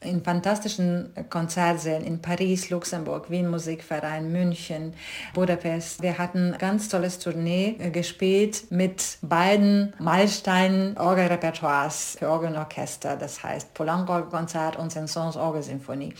in 0.03 0.23
fantastischen 0.23 1.13
Konzertsälen 1.29 2.03
in 2.03 2.21
Paris, 2.21 2.69
Luxemburg, 2.69 3.29
Wien 3.29 3.49
Musikverein, 3.49 4.31
München, 4.31 4.93
Budapest. 5.33 6.01
Wir 6.01 6.17
hatten 6.17 6.55
ganz 6.57 6.89
tolles 6.89 7.19
Tournee 7.19 7.75
äh, 7.79 7.89
gespielt 7.89 8.71
mit 8.71 9.17
beiden 9.21 9.93
Meilensteinen 9.99 10.97
Orgelrepertoires 10.97 12.17
für 12.19 12.29
Orgel 12.29 12.49
und 12.49 12.57
Orchester, 12.57 13.15
das 13.15 13.43
heißt 13.43 13.73
Poulenc-Konzert 13.73 14.77
und 14.77 14.91
Saint-Saëns 14.91 15.37
Orgelsinfonie. 15.37 16.13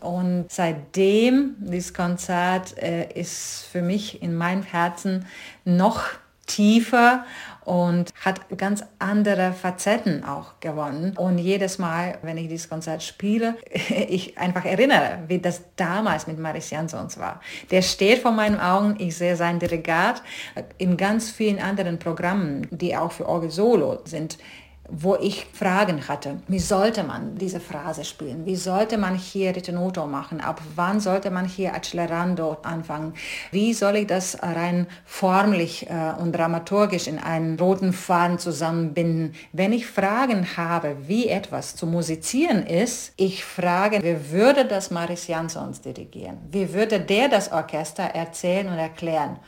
Und 0.00 0.46
seitdem 0.50 1.56
dieses 1.58 1.94
Konzert 1.94 2.76
äh, 2.78 3.10
ist 3.12 3.66
für 3.70 3.82
mich 3.82 4.22
in 4.22 4.34
meinem 4.34 4.62
Herzen 4.62 5.26
noch 5.64 6.04
tiefer 6.46 7.24
und 7.66 8.14
hat 8.24 8.40
ganz 8.56 8.84
andere 9.00 9.52
Facetten 9.52 10.22
auch 10.24 10.60
gewonnen. 10.60 11.14
Und 11.16 11.38
jedes 11.38 11.78
Mal, 11.78 12.16
wenn 12.22 12.38
ich 12.38 12.48
dieses 12.48 12.68
Konzert 12.68 13.02
spiele, 13.02 13.56
ich 14.08 14.38
einfach 14.38 14.64
erinnere, 14.64 15.18
wie 15.26 15.40
das 15.40 15.62
damals 15.74 16.28
mit 16.28 16.38
Maris 16.38 16.70
Jansons 16.70 17.18
war. 17.18 17.40
Der 17.72 17.82
steht 17.82 18.20
vor 18.20 18.30
meinen 18.30 18.60
Augen, 18.60 18.94
ich 18.98 19.16
sehe 19.16 19.34
sein 19.34 19.58
Delegat 19.58 20.22
in 20.78 20.96
ganz 20.96 21.30
vielen 21.30 21.58
anderen 21.58 21.98
Programmen, 21.98 22.68
die 22.70 22.96
auch 22.96 23.10
für 23.10 23.28
Orgel 23.28 23.50
Solo 23.50 23.98
sind 24.04 24.38
wo 24.88 25.16
ich 25.16 25.46
Fragen 25.52 26.08
hatte. 26.08 26.38
Wie 26.48 26.58
sollte 26.58 27.02
man 27.02 27.36
diese 27.36 27.60
Phrase 27.60 28.04
spielen? 28.04 28.46
Wie 28.46 28.56
sollte 28.56 28.98
man 28.98 29.14
hier 29.14 29.54
Ritenuto 29.54 30.06
machen? 30.06 30.40
Ab 30.40 30.60
wann 30.74 31.00
sollte 31.00 31.30
man 31.30 31.46
hier 31.46 31.74
Accelerando 31.74 32.58
anfangen? 32.62 33.14
Wie 33.50 33.72
soll 33.72 33.96
ich 33.96 34.06
das 34.06 34.42
rein 34.42 34.86
formlich 35.04 35.88
äh, 35.88 36.12
und 36.20 36.32
dramaturgisch 36.32 37.06
in 37.06 37.18
einen 37.18 37.58
roten 37.58 37.92
Faden 37.92 38.38
zusammenbinden? 38.38 39.34
Wenn 39.52 39.72
ich 39.72 39.86
Fragen 39.86 40.46
habe, 40.56 40.96
wie 41.06 41.28
etwas 41.28 41.76
zu 41.76 41.86
musizieren 41.86 42.64
ist, 42.64 43.12
ich 43.16 43.44
frage, 43.44 44.02
wie 44.02 44.30
würde 44.30 44.64
das 44.64 44.90
Maris 44.90 45.26
Jansons 45.26 45.80
dirigieren? 45.80 46.38
Wie 46.50 46.72
würde 46.72 47.00
der 47.00 47.28
das 47.28 47.50
Orchester 47.50 48.04
erzählen 48.04 48.68
und 48.68 48.78
erklären? 48.78 49.38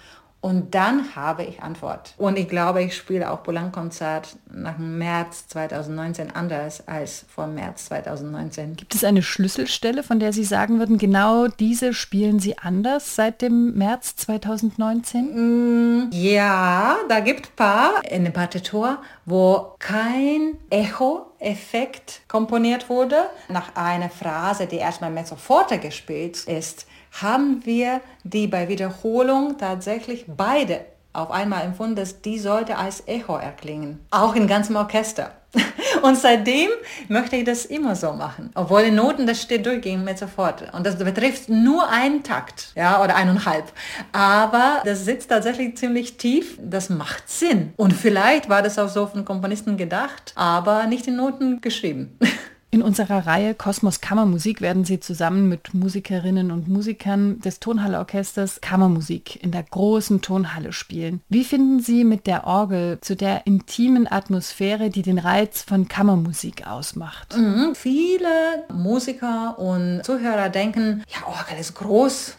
Und 0.40 0.77
dann 0.77 1.16
habe 1.16 1.42
ich 1.42 1.62
Antwort. 1.62 2.14
Und 2.16 2.38
ich 2.38 2.48
glaube, 2.48 2.83
ich 2.83 2.96
spiele 2.96 3.31
auch 3.31 3.42
Poulenc-Konzert 3.42 4.37
nach 4.48 4.79
März 4.79 5.48
2019 5.48 6.31
anders 6.31 6.87
als 6.87 7.24
vor 7.29 7.48
März 7.48 7.87
2019. 7.87 8.77
Gibt 8.77 8.94
es 8.94 9.03
eine 9.03 9.22
Schlüsselstelle, 9.22 10.05
von 10.05 10.20
der 10.20 10.33
Sie 10.33 10.44
sagen 10.44 10.79
würden, 10.79 10.96
genau 10.96 11.48
diese 11.48 11.92
spielen 11.92 12.38
Sie 12.38 12.57
anders 12.57 13.16
seit 13.16 13.42
dem 13.42 13.74
März 13.74 14.14
2019? 14.14 16.07
Mm, 16.07 16.11
ja, 16.12 16.96
da 17.09 17.18
gibt 17.18 17.46
es 17.46 17.51
ein 17.51 17.57
paar 17.57 18.05
in 18.09 18.22
der 18.22 18.31
Partitur, 18.31 18.98
wo 19.24 19.74
kein 19.81 20.57
Echo-Effekt 20.70 22.20
komponiert 22.29 22.88
wurde. 22.88 23.24
Nach 23.48 23.74
einer 23.74 24.09
Phrase, 24.09 24.66
die 24.68 24.77
erstmal 24.77 25.11
mezzo 25.11 25.35
forte 25.35 25.79
gespielt 25.79 26.44
ist, 26.44 26.87
haben 27.12 27.64
wir 27.64 28.01
die 28.25 28.47
bei 28.47 28.68
Wiederholung 28.68 29.59
tatsächlich 29.59 30.25
beide 30.27 30.85
auf 31.12 31.31
einmal 31.31 31.64
empfunden, 31.64 31.97
dass 31.97 32.21
die 32.21 32.38
sollte 32.38 32.77
als 32.77 33.03
Echo 33.07 33.37
erklingen. 33.37 34.01
Auch 34.11 34.35
in 34.35 34.47
ganzem 34.47 34.77
Orchester. 34.77 35.33
Und 36.03 36.16
seitdem 36.18 36.68
möchte 37.09 37.37
ich 37.37 37.44
das 37.44 37.64
immer 37.64 37.97
so 37.97 38.12
machen. 38.12 38.51
Obwohl 38.55 38.83
in 38.83 38.94
Noten, 38.94 39.27
das 39.27 39.40
steht 39.40 39.64
durchgehend 39.64 40.05
mit 40.05 40.18
sofort. 40.18 40.73
Und 40.75 40.87
das 40.87 40.97
betrifft 40.97 41.49
nur 41.49 41.88
einen 41.88 42.23
Takt, 42.23 42.73
ja, 42.77 43.03
oder 43.03 43.16
eineinhalb. 43.16 43.64
Aber 44.12 44.83
das 44.85 45.05
sitzt 45.05 45.31
tatsächlich 45.31 45.77
ziemlich 45.77 46.18
tief. 46.18 46.59
Das 46.62 46.90
macht 46.90 47.29
Sinn. 47.29 47.73
Und 47.77 47.94
vielleicht 47.94 48.49
war 48.49 48.62
das 48.62 48.79
auch 48.79 48.88
so 48.88 49.07
von 49.07 49.25
Komponisten 49.25 49.77
gedacht, 49.77 50.33
aber 50.35 50.87
nicht 50.87 51.07
in 51.07 51.16
Noten 51.16 51.61
geschrieben. 51.61 52.18
In 52.71 52.83
unserer 52.83 53.27
Reihe 53.27 53.55
Kosmos 53.55 54.03
Kammermusik 54.03 54.61
werden 54.61 54.85
Sie 54.85 55.01
zusammen 55.01 55.49
mit 55.49 55.73
Musikerinnen 55.73 56.51
und 56.51 56.69
Musikern 56.69 57.41
des 57.41 57.61
Tonhalleorchesters 57.61 58.61
Kammermusik 58.61 59.43
in 59.43 59.53
der 59.53 59.63
großen 59.63 60.21
Tonhalle 60.21 60.73
spielen. 60.73 61.23
Wie 61.31 61.45
finden 61.45 61.81
Sie 61.81 62.05
mit 62.05 62.27
der 62.27 62.47
Orgel 62.47 62.99
zu 63.01 63.17
der 63.17 63.47
intimen 63.47 64.07
Atmosphäre, 64.11 64.91
die 64.91 65.03
den 65.03 65.19
Reiz 65.19 65.63
von 65.63 65.89
Kammermusik 65.89 66.67
ausmacht? 66.67 67.37
Mhm. 67.37 67.75
Viele 67.75 68.29
Musiker 68.73 69.59
und 69.59 70.03
Zuhörer 70.05 70.51
denken, 70.51 71.05
ja, 71.09 71.27
Orgel 71.27 71.59
ist 71.59 71.75
groß. 71.75 72.38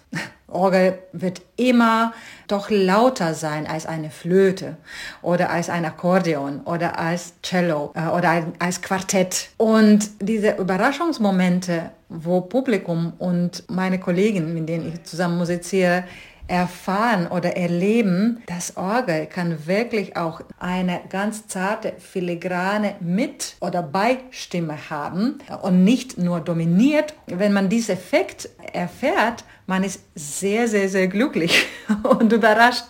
Orgel 0.51 0.99
wird 1.13 1.41
immer 1.57 2.13
doch 2.47 2.69
lauter 2.69 3.33
sein 3.33 3.67
als 3.67 3.85
eine 3.85 4.09
Flöte 4.09 4.77
oder 5.21 5.49
als 5.51 5.69
ein 5.69 5.85
Akkordeon 5.85 6.61
oder 6.61 6.97
als 6.99 7.33
Cello 7.43 7.93
äh, 7.95 8.07
oder 8.07 8.47
als 8.59 8.81
Quartett. 8.81 9.49
Und 9.57 10.09
diese 10.19 10.55
Überraschungsmomente, 10.55 11.91
wo 12.09 12.41
Publikum 12.41 13.13
und 13.19 13.63
meine 13.69 13.99
Kollegen, 13.99 14.53
mit 14.53 14.67
denen 14.67 14.91
ich 14.91 15.03
zusammen 15.03 15.37
musiziere, 15.37 16.03
erfahren 16.47 17.27
oder 17.27 17.55
erleben, 17.55 18.41
das 18.47 18.75
Orgel 18.75 19.27
kann 19.27 19.67
wirklich 19.67 20.17
auch 20.17 20.41
eine 20.57 21.01
ganz 21.09 21.47
zarte, 21.47 21.93
filigrane 21.99 22.95
Mit- 23.01 23.55
oder 23.61 23.83
Beistimme 23.83 24.89
haben 24.89 25.37
und 25.61 25.83
nicht 25.83 26.17
nur 26.17 26.39
dominiert. 26.39 27.13
Wenn 27.27 27.53
man 27.53 27.69
diesen 27.69 27.93
Effekt 27.93 28.49
erfährt, 28.73 29.43
man 29.69 29.83
ist 29.83 30.01
sehr, 30.15 30.67
sehr, 30.67 30.89
sehr 30.89 31.07
glücklich 31.07 31.67
und 32.03 32.33
überrascht. 32.33 32.85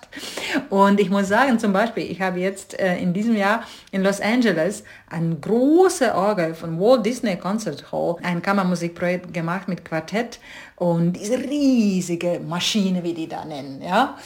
Und 0.69 1.01
ich 1.01 1.09
muss 1.09 1.27
sagen, 1.27 1.59
zum 1.59 1.73
Beispiel, 1.73 2.09
ich 2.09 2.21
habe 2.21 2.39
jetzt 2.39 2.79
äh, 2.79 2.97
in 2.97 3.13
diesem 3.13 3.35
Jahr 3.35 3.63
in 3.91 4.01
Los 4.01 4.21
Angeles 4.21 4.85
ein 5.09 5.41
große 5.41 6.15
Orgel 6.15 6.53
von 6.53 6.79
Walt 6.79 7.05
Disney 7.05 7.35
Concert 7.35 7.91
Hall, 7.91 8.15
ein 8.23 8.41
Kammermusikprojekt 8.41 9.33
gemacht 9.33 9.67
mit 9.67 9.83
Quartett 9.83 10.39
und 10.77 11.13
diese 11.13 11.37
riesige 11.37 12.39
Maschine, 12.39 13.03
wie 13.03 13.13
die 13.13 13.27
da 13.27 13.43
nennen, 13.43 13.81
ja. 13.81 14.17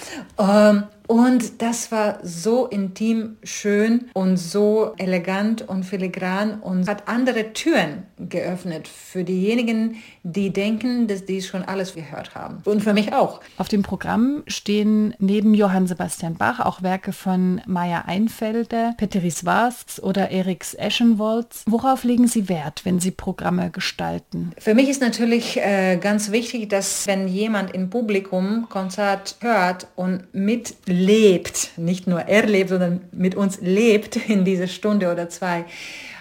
Und 1.08 1.62
das 1.62 1.92
war 1.92 2.20
so 2.24 2.68
intim 2.68 3.38
schön 3.44 4.10
und 4.14 4.38
so 4.38 4.94
elegant 4.98 5.62
und 5.68 5.84
filigran 5.84 6.60
und 6.62 6.88
hat 6.88 7.08
andere 7.08 7.54
Türen 7.54 8.04
geöffnet 8.18 8.88
für 8.88 9.24
diejenigen, 9.24 9.98
die 10.24 10.52
denken, 10.52 11.08
dass 11.08 11.26
die 11.26 11.42
schon 11.42 11.64
alles 11.64 11.96
gehört 11.96 12.36
haben. 12.36 12.62
Und 12.66 12.82
für 12.82 12.94
mich 12.94 13.14
auch. 13.14 13.42
Auf 13.58 13.68
dem 13.68 13.84
Programm 13.84 14.44
stehen 14.48 15.14
neben 15.20 15.54
Johann 15.54 15.88
Sebastian 15.88 16.36
Bach 16.36 16.60
auch 16.60 16.82
Werke 16.82 17.12
von 17.12 17.62
Maya 17.66 18.04
Einfelder, 18.06 18.94
Peteris 18.98 19.46
Vasks 19.46 20.02
oder 20.02 20.32
Eriks 20.32 20.74
Eschenwolds. 20.74 21.64
Worauf 21.68 22.04
legen 22.04 22.28
Sie 22.28 22.50
Wert, 22.50 22.82
wenn 22.86 23.00
Sie 23.00 23.12
Programme 23.12 23.70
gestalten? 23.70 24.52
Für 24.58 24.74
mich 24.74 24.90
ist 24.90 25.02
natürlich 25.02 25.58
äh, 25.58 25.98
ganz 25.98 26.32
wichtig, 26.32 26.70
dass 26.70 27.08
wenn 27.08 27.28
jemand 27.28 27.74
im 27.74 27.90
Publikum 27.90 28.68
Konzert 28.70 29.38
hört 29.42 29.88
und 29.96 30.34
mit 30.34 30.76
lebt, 30.94 31.78
nicht 31.78 32.08
nur 32.08 32.22
er 32.22 32.46
lebt, 32.46 32.70
sondern 32.70 33.02
mit 33.12 33.36
uns 33.36 33.60
lebt 33.62 34.16
in 34.30 34.46
dieser 34.46 34.68
Stunde 34.68 35.12
oder 35.12 35.30
zwei, 35.30 35.66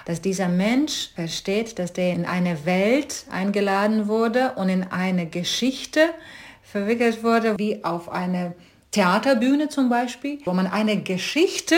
dass 0.05 0.21
dieser 0.21 0.49
Mensch 0.49 1.11
versteht, 1.15 1.79
dass 1.79 1.93
der 1.93 2.13
in 2.13 2.25
eine 2.25 2.65
Welt 2.67 3.25
eingeladen 3.31 4.09
wurde 4.09 4.53
und 4.57 4.69
in 4.69 4.85
eine 4.85 5.27
Geschichte 5.27 6.01
verwickelt 6.63 7.23
wurde, 7.23 7.57
wie 7.59 7.85
auf 7.85 8.11
eine 8.11 8.55
Theaterbühne 8.91 9.69
zum 9.69 9.89
Beispiel, 9.89 10.39
wo 10.45 10.53
man 10.53 10.67
eine 10.67 11.03
Geschichte 11.03 11.77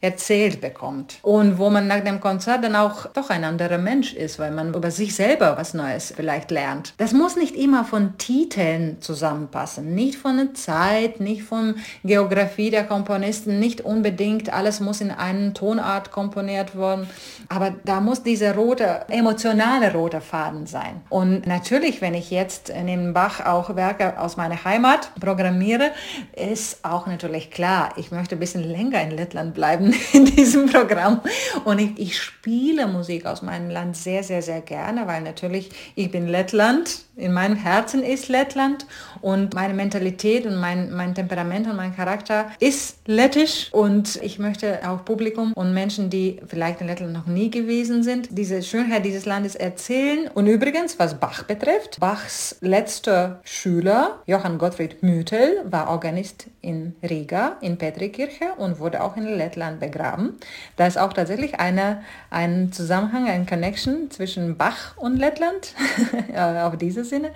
erzählt 0.00 0.60
bekommt. 0.60 1.18
Und 1.22 1.58
wo 1.58 1.68
man 1.68 1.86
nach 1.86 2.00
dem 2.00 2.20
Konzert 2.20 2.64
dann 2.64 2.74
auch 2.74 3.06
doch 3.06 3.28
ein 3.28 3.44
anderer 3.44 3.76
Mensch 3.76 4.14
ist, 4.14 4.38
weil 4.38 4.50
man 4.50 4.72
über 4.72 4.90
sich 4.90 5.14
selber 5.14 5.56
was 5.58 5.74
Neues 5.74 6.14
vielleicht 6.16 6.50
lernt. 6.50 6.94
Das 6.96 7.12
muss 7.12 7.36
nicht 7.36 7.54
immer 7.54 7.84
von 7.84 8.16
Titeln 8.16 9.00
zusammenpassen, 9.00 9.94
nicht 9.94 10.16
von 10.16 10.38
der 10.38 10.54
Zeit, 10.54 11.20
nicht 11.20 11.42
von 11.42 11.74
Geografie 12.02 12.70
der 12.70 12.84
Komponisten, 12.84 13.58
nicht 13.58 13.82
unbedingt 13.82 14.52
alles 14.52 14.80
muss 14.80 15.02
in 15.02 15.10
einen 15.10 15.52
Tonart 15.52 16.10
komponiert 16.10 16.76
worden, 16.76 17.08
aber 17.48 17.74
da 17.84 18.00
muss 18.00 18.22
dieser 18.22 18.54
rote, 18.54 19.02
emotionale 19.08 19.92
rote 19.92 20.20
Faden 20.20 20.66
sein. 20.66 21.02
Und 21.10 21.46
natürlich, 21.46 22.00
wenn 22.00 22.14
ich 22.14 22.30
jetzt 22.30 22.70
in 22.70 23.12
Bach 23.12 23.44
auch 23.44 23.76
Werke 23.76 24.18
aus 24.18 24.36
meiner 24.36 24.64
Heimat 24.64 25.12
programmiere, 25.20 25.90
ist 26.34 26.84
auch 26.84 27.06
natürlich 27.06 27.50
klar, 27.50 27.90
ich 27.96 28.10
möchte 28.10 28.36
ein 28.36 28.40
bisschen 28.40 28.64
länger 28.64 29.02
in 29.02 29.10
Lettland 29.10 29.54
bleiben 29.54 29.89
in, 30.12 30.24
diesem 30.24 30.66
Programm. 30.66 31.20
Und 31.64 31.78
ich, 31.78 31.98
ich 31.98 32.20
spiele 32.20 32.86
Musik 32.86 33.26
aus 33.26 33.42
meinem 33.42 33.70
Land 33.70 33.96
sehr, 33.96 34.22
sehr, 34.22 34.42
sehr 34.42 34.60
gerne, 34.60 35.06
weil 35.06 35.22
natürlich 35.22 35.70
ich 35.94 36.10
bin 36.10 36.28
Lettland, 36.28 37.02
in 37.16 37.32
meinem 37.32 37.56
Herzen 37.56 38.02
ist 38.02 38.28
Lettland 38.28 38.86
und 39.20 39.54
meine 39.54 39.74
Mentalität 39.74 40.46
und 40.46 40.56
mein, 40.56 40.92
mein 40.92 41.14
Temperament 41.14 41.66
und 41.68 41.76
mein 41.76 41.94
Charakter 41.94 42.50
ist 42.60 42.98
lettisch 43.06 43.68
und 43.72 44.16
ich 44.22 44.38
möchte 44.38 44.80
auch 44.88 45.04
Publikum 45.04 45.52
und 45.54 45.74
Menschen, 45.74 46.10
die 46.10 46.40
vielleicht 46.46 46.80
in 46.80 46.86
Lettland 46.86 47.12
noch 47.12 47.26
nie 47.26 47.50
gewesen 47.50 48.02
sind, 48.02 48.28
diese 48.30 48.62
Schönheit 48.62 49.04
dieses 49.04 49.26
Landes 49.26 49.54
erzählen. 49.54 50.28
Und 50.32 50.46
übrigens, 50.46 50.98
was 50.98 51.14
Bach 51.14 51.44
betrifft, 51.44 52.00
Bachs 52.00 52.56
letzter 52.60 53.40
Schüler, 53.44 54.20
Johann 54.26 54.58
Gottfried 54.58 55.02
Mütel, 55.02 55.64
war 55.64 55.88
Organist 55.88 56.46
in 56.62 56.94
Riga, 57.02 57.56
in 57.60 57.78
Petrikirche 57.78 58.52
und 58.56 58.78
wurde 58.78 59.02
auch 59.02 59.16
in 59.16 59.24
Lettland 59.24 59.80
begraben. 59.80 60.38
Da 60.76 60.86
ist 60.86 60.98
auch 60.98 61.12
tatsächlich 61.12 61.58
eine, 61.60 62.02
ein 62.30 62.72
Zusammenhang, 62.72 63.28
ein 63.28 63.46
Connection 63.46 64.10
zwischen 64.10 64.56
Bach 64.56 64.96
und 64.96 65.16
Lettland, 65.16 65.74
auf 66.36 66.76
diese 66.76 67.04
Sinne. 67.04 67.30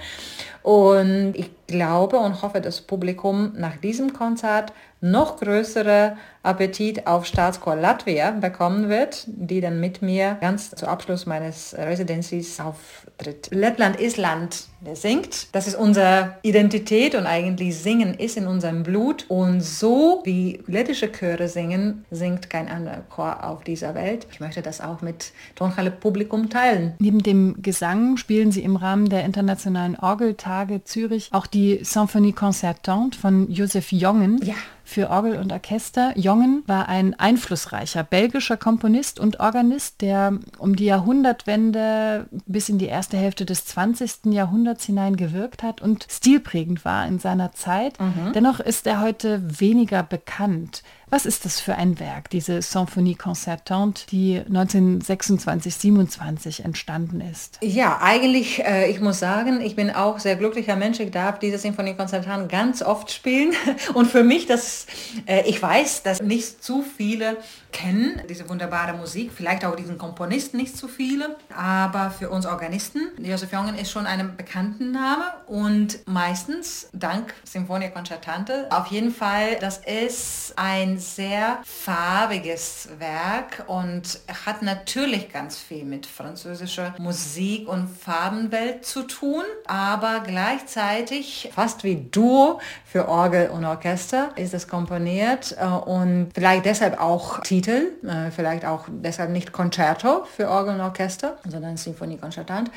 Und 0.63 1.35
ich 1.35 1.51
glaube 1.75 2.19
und 2.19 2.43
hoffe, 2.43 2.61
das 2.61 2.81
Publikum 2.81 3.53
nach 3.57 3.77
diesem 3.77 4.13
Konzert 4.13 4.73
noch 5.05 5.39
größere 5.39 6.17
Appetit 6.43 7.07
auf 7.07 7.27
Staatschor 7.27 7.77
Latvia 7.77 8.31
bekommen 8.31 8.89
wird, 8.89 9.25
die 9.27 9.61
dann 9.61 9.81
mit 9.81 10.03
mir 10.03 10.37
ganz 10.41 10.71
zu 10.71 10.87
Abschluss 10.87 11.27
meines 11.27 11.75
Residencies 11.77 12.61
auftritt. 12.61 13.49
Lettland 13.51 13.97
ist 14.01 14.17
Land, 14.17 14.67
der 14.81 14.97
singt. 14.97 15.55
Das 15.55 15.67
ist 15.67 15.75
unsere 15.75 16.37
Identität 16.43 17.15
und 17.15 17.27
eigentlich 17.27 17.79
Singen 17.79 18.15
ist 18.15 18.37
in 18.37 18.47
unserem 18.47 18.83
Blut. 18.83 19.25
Und 19.29 19.63
so 19.63 20.23
wie 20.25 20.63
lettische 20.67 21.11
Chöre 21.13 21.49
singen, 21.49 22.05
singt 22.11 22.51
kein 22.51 22.69
anderer 22.69 23.03
Chor 23.09 23.45
auf 23.45 23.65
dieser 23.65 23.95
Welt. 23.95 24.27
Ich 24.33 24.41
möchte 24.41 24.61
das 24.61 24.81
auch 24.81 25.01
mit 25.01 25.33
Tonhalle 25.55 25.91
Publikum 25.91 26.51
teilen. 26.51 26.95
Neben 26.99 27.23
dem 27.23 27.63
Gesang 27.63 28.17
spielen 28.17 28.53
Sie 28.53 28.63
im 28.63 28.77
Rahmen 28.77 29.09
der 29.09 29.25
Internationalen 29.25 29.97
Orgeltage 29.97 30.85
Zürich 30.85 31.29
auch 31.33 31.47
die 31.47 31.81
Symphonie 31.83 32.33
Concertante 32.33 33.19
von 33.19 33.51
Josef 33.51 33.93
Jongen. 33.93 34.41
Ja 34.43 34.55
für 34.95 35.11
Orgel 35.11 35.37
und 35.39 35.53
Orchester. 35.53 36.17
Jongen 36.17 36.63
war 36.69 36.89
ein 36.89 37.19
einflussreicher 37.19 38.05
belgischer 38.05 38.57
Komponist 38.57 39.19
und 39.19 39.41
Organist, 39.41 40.01
der 40.03 40.39
um 40.59 40.77
die 40.77 40.85
Jahrhundertwende 40.85 42.29
bis 42.47 42.69
in 42.69 42.79
die 42.79 42.87
erste 42.87 43.17
Hälfte 43.17 43.45
des 43.45 43.67
20. 43.67 44.27
Jahrhunderts 44.27 44.85
hinein 44.85 45.17
gewirkt 45.17 45.65
hat 45.65 45.83
und 45.83 46.07
stilprägend 46.09 46.85
war 46.85 47.09
in 47.09 47.19
seiner 47.19 47.51
Zeit. 47.51 47.99
Mhm. 47.99 48.33
Dennoch 48.35 48.61
ist 48.61 48.87
er 48.87 49.01
heute 49.01 49.43
weniger 49.61 50.05
bekannt. 50.05 50.85
Was 51.15 51.27
ist 51.27 51.45
das 51.45 51.61
für 51.61 51.77
ein 51.77 52.01
Werk, 52.01 52.29
diese 52.31 52.61
Symphonie 52.61 53.15
Concertante, 53.15 54.05
die 54.11 54.37
1926, 54.37 55.73
27 55.73 56.65
entstanden 56.65 57.21
ist? 57.21 57.57
Ja, 57.63 58.01
eigentlich, 58.03 58.65
äh, 58.65 58.91
ich 58.91 59.01
muss 59.01 59.21
sagen, 59.21 59.61
ich 59.61 59.77
bin 59.77 59.93
auch 59.93 60.19
sehr 60.19 60.35
glücklicher 60.35 60.75
Mensch. 60.75 60.99
Ich 60.99 61.13
darf 61.13 61.39
diese 61.39 61.59
Symphonie 61.59 61.95
Concertante 61.95 62.49
ganz 62.49 62.83
oft 62.83 63.13
spielen. 63.13 63.53
Und 63.95 64.11
für 64.11 64.25
mich, 64.25 64.47
das, 64.47 64.89
äh, 65.27 65.49
ich 65.49 65.63
weiß, 65.63 66.03
dass 66.03 66.21
nicht 66.21 66.65
zu 66.65 66.83
viele 66.83 67.37
kennen 67.75 68.23
diese 68.29 68.49
wunderbare 68.49 68.97
Musik, 68.97 69.33
vielleicht 69.35 69.65
auch 69.65 69.75
diesen 69.75 69.99
Komponisten 69.99 70.57
nicht 70.57 70.77
zu 70.77 70.87
viele, 70.87 71.37
aber 71.55 72.11
für 72.11 72.31
uns 72.31 72.47
Organisten, 72.47 73.01
Josef 73.19 73.53
Jongen 73.53 73.75
ist 73.75 73.91
schon 73.91 74.07
ein 74.07 74.37
bekannter 74.37 74.85
Name 74.85 75.25
und 75.49 75.99
meistens 76.07 76.89
dank 76.93 77.35
Symphonia 77.43 77.91
Concertante 77.91 78.69
auf 78.71 78.87
jeden 78.87 79.13
Fall, 79.13 79.57
das 79.61 79.79
ist 79.79 80.55
ein 80.57 80.99
sehr 81.05 81.59
farbiges 81.65 82.89
Werk 82.99 83.65
und 83.67 84.21
hat 84.45 84.63
natürlich 84.63 85.33
ganz 85.33 85.59
viel 85.59 85.85
mit 85.85 86.07
französischer 86.07 86.95
Musik 86.99 87.69
und 87.69 87.89
Farbenwelt 87.89 88.85
zu 88.85 89.03
tun, 89.03 89.43
aber 89.67 90.23
gleichzeitig 90.27 91.51
fast 91.55 91.85
wie 91.85 91.97
Duo 92.11 92.61
für 92.85 93.09
Orgel 93.09 93.51
und 93.51 93.65
Orchester 93.65 94.31
ist 94.37 94.55
es 94.55 94.69
komponiert 94.69 95.57
äh, 95.59 95.65
und 95.67 96.31
vielleicht 96.35 96.65
deshalb 96.65 97.01
auch 97.01 97.41
Titel, 97.41 97.93
äh, 98.03 98.31
vielleicht 98.31 98.65
auch 98.65 98.87
deshalb 98.89 99.31
nicht 99.31 99.53
Concerto 99.53 100.25
für 100.25 100.49
Orgel 100.49 100.75
und 100.75 100.81
Orchester, 100.81 101.39
sondern 101.49 101.77
Symphonie 101.77 102.17
Concertante. 102.17 102.71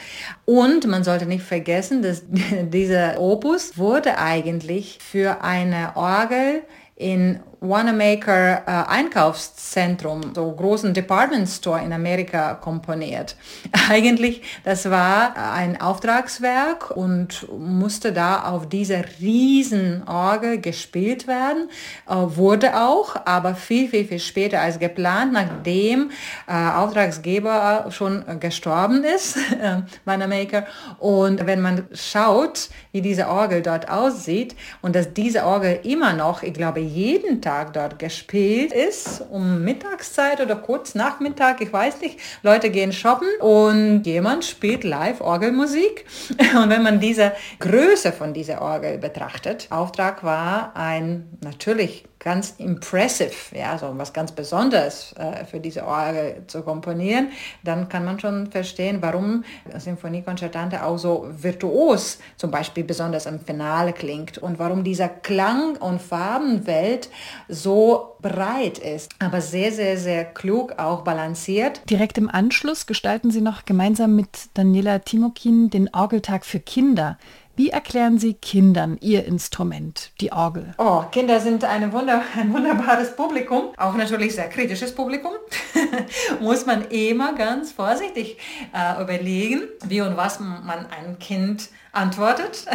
Und 0.46 0.88
man 0.88 1.04
sollte 1.04 1.26
nicht 1.26 1.44
vergessen, 1.44 2.02
dass 2.02 2.24
dieser 2.30 3.20
Opus 3.20 3.78
wurde 3.78 4.18
eigentlich 4.18 5.00
für 5.02 5.44
eine 5.44 5.92
Orgel 5.96 6.64
in 6.96 7.40
Wanamaker 7.60 8.64
äh, 8.68 8.90
Einkaufszentrum, 8.90 10.34
so 10.36 10.52
großen 10.52 10.94
Department 10.94 11.50
Store 11.50 11.82
in 11.84 11.92
Amerika 11.92 12.54
komponiert. 12.54 13.36
Eigentlich, 13.90 14.44
das 14.64 14.90
war 14.92 15.36
ein 15.54 15.82
Auftragswerk 15.82 16.92
und 16.92 17.48
musste 17.58 18.14
da 18.14 18.44
auf 18.44 18.70
dieser 18.70 19.04
riesen 19.20 20.08
Orgel 20.08 20.62
gespielt 20.62 21.28
werden, 21.28 21.70
äh, 22.08 22.14
wurde 22.16 22.80
auch, 22.80 23.16
aber 23.26 23.56
viel, 23.56 23.90
viel, 23.90 24.06
viel 24.06 24.20
später 24.20 24.62
als 24.62 24.78
geplant, 24.78 25.34
nachdem 25.34 26.12
äh, 26.48 26.54
Auftragsgeber 26.54 27.88
schon 27.90 28.24
gestorben 28.40 29.04
ist, 29.04 29.38
äh, 29.38 29.82
Wanamaker. 30.06 30.68
Und 31.00 31.48
wenn 31.48 31.62
man 31.62 31.88
schaut, 31.94 32.70
wie 32.92 33.02
diese 33.02 33.28
Orgel 33.28 33.64
dort 33.64 33.90
aussieht 33.90 34.56
und 34.84 34.96
dass 34.96 35.14
diese 35.14 35.44
Orgel 35.44 35.80
immer 35.84 36.14
noch, 36.14 36.44
ich 36.44 36.54
glaube, 36.54 36.82
jeden 36.82 37.42
Tag 37.42 37.47
Tag 37.48 37.72
dort 37.72 37.98
gespielt 37.98 38.74
ist, 38.74 39.24
um 39.32 39.64
Mittagszeit 39.64 40.42
oder 40.42 40.58
kurz 40.58 40.96
nach 40.96 41.22
Mittag, 41.22 41.62
ich 41.62 41.72
weiß 41.72 42.02
nicht. 42.02 42.20
Leute 42.44 42.70
gehen 42.70 42.92
shoppen 42.92 43.30
und 43.40 44.04
jemand 44.04 44.44
spielt 44.44 44.84
live 44.84 45.22
Orgelmusik. 45.22 46.04
Und 46.62 46.70
wenn 46.70 46.84
man 46.84 47.00
diese 47.00 47.32
Größe 47.60 48.12
von 48.12 48.34
dieser 48.34 48.62
Orgel 48.62 48.98
betrachtet, 48.98 49.68
Auftrag 49.70 50.26
war 50.26 50.76
ein 50.76 51.38
natürlich 51.42 52.04
ganz 52.28 52.56
impressive, 52.58 53.32
ja, 53.58 53.78
so 53.78 53.94
was 53.98 54.12
ganz 54.12 54.34
Besonderes 54.34 55.16
äh, 55.18 55.46
für 55.46 55.62
diese 55.62 55.86
Orgel 55.88 56.44
zu 56.48 56.62
komponieren, 56.62 57.30
dann 57.64 57.88
kann 57.88 58.04
man 58.04 58.20
schon 58.20 58.48
verstehen, 58.52 58.98
warum 59.00 59.46
Symphonie 59.78 60.24
Concertante 60.24 60.84
auch 60.84 60.98
so 60.98 61.26
virtuos 61.30 62.20
zum 62.36 62.52
Beispiel 62.52 62.84
besonders 62.84 63.28
am 63.28 63.40
Finale 63.40 63.94
klingt 63.94 64.40
und 64.40 64.60
warum 64.60 64.84
dieser 64.84 65.08
Klang- 65.08 65.78
und 65.78 66.02
Farbenwelt 66.02 67.08
so 67.48 68.18
breit 68.22 68.78
ist, 68.78 69.12
aber 69.20 69.40
sehr, 69.40 69.72
sehr, 69.72 69.98
sehr 69.98 70.26
klug 70.26 70.74
auch 70.80 71.06
balanciert. 71.06 71.80
Direkt 71.90 72.18
im 72.18 72.30
Anschluss 72.30 72.88
gestalten 72.88 73.32
Sie 73.32 73.40
noch 73.40 73.64
gemeinsam 73.64 74.18
mit 74.18 74.50
Daniela 74.54 75.00
Timokin 75.00 75.70
den 75.70 75.94
Orgeltag 75.94 76.46
für 76.46 76.60
Kinder. 76.60 77.18
Wie 77.58 77.72
erklären 77.72 78.20
Sie 78.20 78.36
Kindern 78.36 79.00
Ihr 79.02 79.26
Instrument, 79.26 80.12
die 80.22 80.32
Orgel? 80.32 80.76
Oh, 80.78 81.02
Kinder 81.12 81.40
sind 81.40 81.64
Wunder, 81.64 82.22
ein 82.36 82.54
wunderbares 82.54 83.16
Publikum, 83.16 83.74
auch 83.78 83.96
natürlich 83.96 84.36
sehr 84.36 84.48
kritisches 84.48 84.94
Publikum. 84.94 85.32
Muss 86.40 86.68
man 86.68 86.84
immer 86.90 87.34
ganz 87.34 87.72
vorsichtig 87.72 88.38
äh, 88.76 89.02
überlegen, 89.02 89.64
wie 89.88 90.02
und 90.02 90.16
was 90.16 90.40
man 90.40 90.86
ein 90.86 91.18
Kind 91.18 91.70
antwortet. 91.94 92.68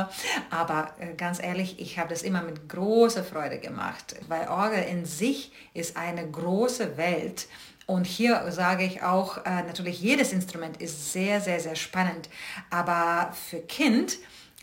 Aber 0.50 0.94
äh, 0.98 1.12
ganz 1.18 1.42
ehrlich, 1.42 1.78
ich 1.78 1.98
habe 1.98 2.08
das 2.08 2.22
immer 2.22 2.40
mit 2.40 2.66
großer 2.66 3.22
Freude 3.22 3.58
gemacht, 3.58 4.14
weil 4.26 4.48
Orgel 4.48 4.82
in 4.84 5.04
sich 5.04 5.52
ist 5.74 5.98
eine 5.98 6.26
große 6.26 6.96
Welt 6.96 7.46
und 7.90 8.06
hier 8.06 8.50
sage 8.52 8.84
ich 8.84 9.02
auch, 9.02 9.38
äh, 9.44 9.62
natürlich 9.64 10.00
jedes 10.00 10.32
Instrument 10.32 10.80
ist 10.80 11.12
sehr, 11.12 11.40
sehr, 11.40 11.58
sehr 11.58 11.74
spannend. 11.74 12.28
Aber 12.70 13.32
für 13.32 13.58
Kind 13.58 14.18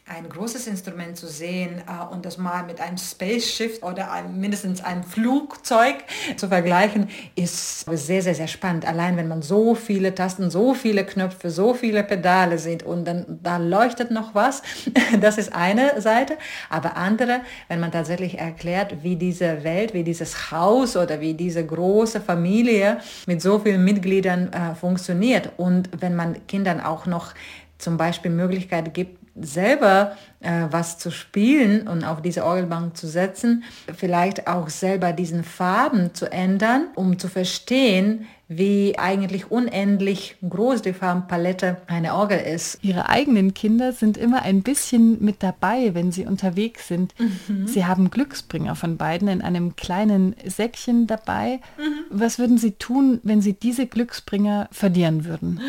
ein 0.07 0.29
großes 0.29 0.67
Instrument 0.67 1.17
zu 1.17 1.27
sehen 1.27 1.81
äh, 1.85 2.13
und 2.13 2.25
das 2.25 2.37
mal 2.37 2.63
mit 2.63 2.79
einem 2.79 2.97
Spaceshift 2.97 3.83
oder 3.83 4.11
einem, 4.11 4.39
mindestens 4.39 4.81
einem 4.81 5.03
Flugzeug 5.03 5.95
zu 6.37 6.47
vergleichen, 6.47 7.09
ist 7.35 7.81
sehr, 7.81 8.21
sehr, 8.21 8.33
sehr 8.33 8.47
spannend. 8.47 8.87
Allein 8.87 9.17
wenn 9.17 9.27
man 9.27 9.41
so 9.41 9.75
viele 9.75 10.15
Tasten, 10.15 10.49
so 10.49 10.73
viele 10.73 11.05
Knöpfe, 11.05 11.49
so 11.49 11.73
viele 11.73 12.03
Pedale 12.03 12.57
sieht 12.57 12.83
und 12.83 13.05
dann 13.05 13.39
da 13.43 13.57
leuchtet 13.57 14.11
noch 14.11 14.33
was, 14.33 14.61
das 15.19 15.37
ist 15.37 15.53
eine 15.53 15.99
Seite. 16.01 16.37
Aber 16.69 16.95
andere, 16.95 17.41
wenn 17.67 17.81
man 17.81 17.91
tatsächlich 17.91 18.37
erklärt, 18.39 19.03
wie 19.03 19.17
diese 19.17 19.65
Welt, 19.65 19.93
wie 19.93 20.03
dieses 20.03 20.51
Haus 20.51 20.95
oder 20.95 21.19
wie 21.19 21.33
diese 21.33 21.65
große 21.65 22.21
Familie 22.21 22.99
mit 23.25 23.41
so 23.41 23.59
vielen 23.59 23.83
Mitgliedern 23.83 24.53
äh, 24.53 24.73
funktioniert 24.75 25.51
und 25.57 25.89
wenn 25.99 26.15
man 26.15 26.47
Kindern 26.47 26.79
auch 26.79 27.05
noch 27.07 27.33
zum 27.77 27.97
Beispiel 27.97 28.31
Möglichkeit 28.31 28.93
gibt, 28.93 29.26
selber 29.39 30.15
äh, 30.39 30.65
was 30.69 30.97
zu 30.97 31.11
spielen 31.11 31.87
und 31.87 32.03
auf 32.03 32.21
diese 32.21 32.45
Orgelbank 32.45 32.97
zu 32.97 33.07
setzen, 33.07 33.63
vielleicht 33.95 34.47
auch 34.47 34.69
selber 34.69 35.13
diesen 35.13 35.43
Farben 35.43 36.13
zu 36.13 36.31
ändern, 36.31 36.87
um 36.95 37.19
zu 37.19 37.27
verstehen, 37.27 38.27
wie 38.49 38.97
eigentlich 38.97 39.51
unendlich 39.51 40.37
groß 40.47 40.81
die 40.81 40.93
Farbenpalette 40.93 41.81
einer 41.87 42.15
Orgel 42.15 42.39
ist. 42.39 42.79
Ihre 42.81 43.09
eigenen 43.09 43.53
Kinder 43.53 43.91
sind 43.91 44.17
immer 44.17 44.43
ein 44.43 44.63
bisschen 44.63 45.23
mit 45.23 45.43
dabei, 45.43 45.93
wenn 45.93 46.13
sie 46.13 46.25
unterwegs 46.25 46.87
sind. 46.87 47.13
Mhm. 47.19 47.67
Sie 47.67 47.85
haben 47.85 48.09
Glücksbringer 48.09 48.75
von 48.75 48.95
beiden 48.95 49.27
in 49.27 49.41
einem 49.41 49.75
kleinen 49.75 50.35
Säckchen 50.45 51.07
dabei. 51.07 51.59
Mhm. 51.77 52.05
Was 52.09 52.39
würden 52.39 52.57
Sie 52.57 52.71
tun, 52.71 53.19
wenn 53.23 53.41
Sie 53.41 53.53
diese 53.53 53.85
Glücksbringer 53.85 54.69
verlieren 54.71 55.25
würden? 55.25 55.59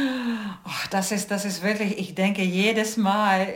Oh, 0.65 0.89
das, 0.91 1.11
ist, 1.11 1.33
das 1.33 1.45
ist 1.45 1.65
wirklich, 1.65 1.99
ich 1.99 2.15
denke 2.15 2.43
jedes 2.43 2.97
Mal, 2.97 3.47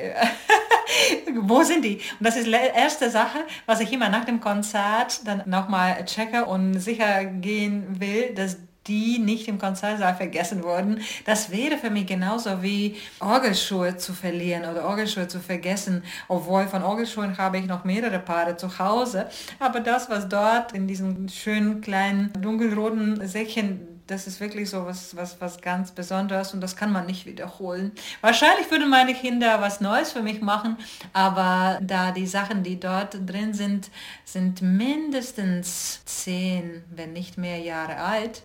wo 1.42 1.62
sind 1.62 1.84
die? 1.84 2.00
Und 2.18 2.26
das 2.26 2.36
ist 2.36 2.46
die 2.48 2.52
erste 2.52 3.08
Sache, 3.08 3.38
was 3.66 3.80
ich 3.80 3.92
immer 3.92 4.08
nach 4.08 4.24
dem 4.24 4.40
Konzert 4.40 5.26
dann 5.26 5.42
nochmal 5.46 6.04
checke 6.06 6.44
und 6.44 6.80
sicher 6.80 7.24
gehen 7.24 8.00
will, 8.00 8.34
dass 8.34 8.56
die 8.86 9.18
nicht 9.18 9.48
im 9.48 9.58
Konzertsaal 9.58 10.14
vergessen 10.14 10.62
wurden. 10.62 11.00
Das 11.24 11.50
wäre 11.50 11.78
für 11.78 11.90
mich 11.90 12.06
genauso 12.06 12.62
wie 12.62 12.96
Orgelschuhe 13.20 13.96
zu 13.96 14.12
verlieren 14.12 14.70
oder 14.70 14.84
Orgelschuhe 14.84 15.28
zu 15.28 15.40
vergessen, 15.40 16.02
obwohl 16.28 16.66
von 16.66 16.82
Orgelschuhen 16.82 17.38
habe 17.38 17.58
ich 17.58 17.66
noch 17.66 17.84
mehrere 17.84 18.18
Paare 18.18 18.56
zu 18.56 18.78
Hause. 18.78 19.26
Aber 19.58 19.80
das, 19.80 20.10
was 20.10 20.28
dort 20.28 20.72
in 20.72 20.86
diesem 20.86 21.28
schönen 21.28 21.80
kleinen 21.80 22.32
dunkelroten 22.40 23.26
Säckchen 23.26 23.91
das 24.06 24.26
ist 24.26 24.40
wirklich 24.40 24.68
so 24.68 24.84
was, 24.86 25.16
was, 25.16 25.40
was 25.40 25.60
ganz 25.60 25.90
Besonderes 25.92 26.54
und 26.54 26.60
das 26.60 26.76
kann 26.76 26.92
man 26.92 27.06
nicht 27.06 27.26
wiederholen. 27.26 27.92
Wahrscheinlich 28.20 28.70
würden 28.70 28.88
meine 28.88 29.14
Kinder 29.14 29.60
was 29.60 29.80
Neues 29.80 30.12
für 30.12 30.22
mich 30.22 30.40
machen, 30.40 30.76
aber 31.12 31.78
da 31.82 32.10
die 32.10 32.26
Sachen, 32.26 32.62
die 32.62 32.78
dort 32.78 33.14
drin 33.26 33.54
sind, 33.54 33.90
sind 34.24 34.62
mindestens 34.62 36.04
zehn, 36.04 36.82
wenn 36.90 37.12
nicht 37.12 37.38
mehr 37.38 37.58
Jahre 37.58 37.96
alt, 37.96 38.42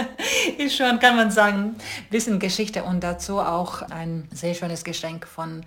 ist 0.58 0.76
schon, 0.76 0.98
kann 1.00 1.16
man 1.16 1.30
sagen, 1.30 1.76
ein 1.76 2.10
bisschen 2.10 2.38
Geschichte 2.38 2.84
und 2.84 3.00
dazu 3.00 3.40
auch 3.40 3.82
ein 3.82 4.28
sehr 4.32 4.54
schönes 4.54 4.84
Geschenk 4.84 5.26
von 5.26 5.64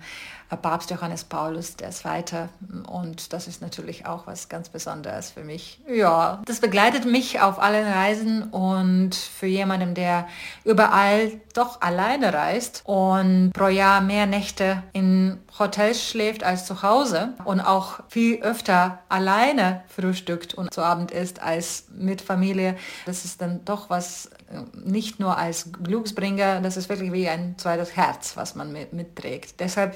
Papst 0.62 0.90
Johannes 0.90 1.24
Paulus 1.24 1.76
II. 1.80 2.48
Und 2.86 3.32
das 3.32 3.46
ist 3.46 3.62
natürlich 3.62 4.06
auch 4.06 4.26
was 4.26 4.48
ganz 4.48 4.68
Besonderes 4.68 5.30
für 5.30 5.44
mich. 5.44 5.80
Ja, 5.88 6.42
das 6.46 6.60
begleitet 6.60 7.04
mich 7.04 7.40
auf 7.40 7.58
allen 7.58 7.86
Reisen 7.86 8.44
und 8.44 9.14
für 9.14 9.46
jemanden, 9.46 9.94
der 9.94 10.28
überall 10.64 11.32
doch 11.54 11.80
alleine 11.80 12.32
reist 12.32 12.82
und 12.84 13.52
pro 13.52 13.68
Jahr 13.68 14.00
mehr 14.00 14.26
Nächte 14.26 14.82
in 14.92 15.38
Hotels 15.58 16.04
schläft 16.04 16.42
als 16.42 16.66
zu 16.66 16.82
Hause 16.82 17.34
und 17.44 17.60
auch 17.60 18.00
viel 18.08 18.42
öfter 18.42 18.98
alleine 19.08 19.82
frühstückt 19.86 20.54
und 20.54 20.74
zu 20.74 20.82
Abend 20.82 21.12
isst 21.12 21.40
als 21.40 21.84
mit 21.92 22.20
Familie. 22.20 22.76
Das 23.06 23.24
ist 23.24 23.40
dann 23.40 23.64
doch 23.64 23.88
was 23.88 24.30
äh, 24.50 24.62
nicht 24.74 25.20
nur 25.20 25.38
als 25.38 25.70
Glücksbringer, 25.72 26.60
das 26.60 26.76
ist 26.76 26.88
wirklich 26.88 27.12
wie 27.12 27.28
ein 27.28 27.54
zweites 27.56 27.96
Herz, 27.96 28.36
was 28.36 28.54
man 28.54 28.72
mit, 28.72 28.92
mitträgt. 28.92 29.60
Deshalb, 29.60 29.94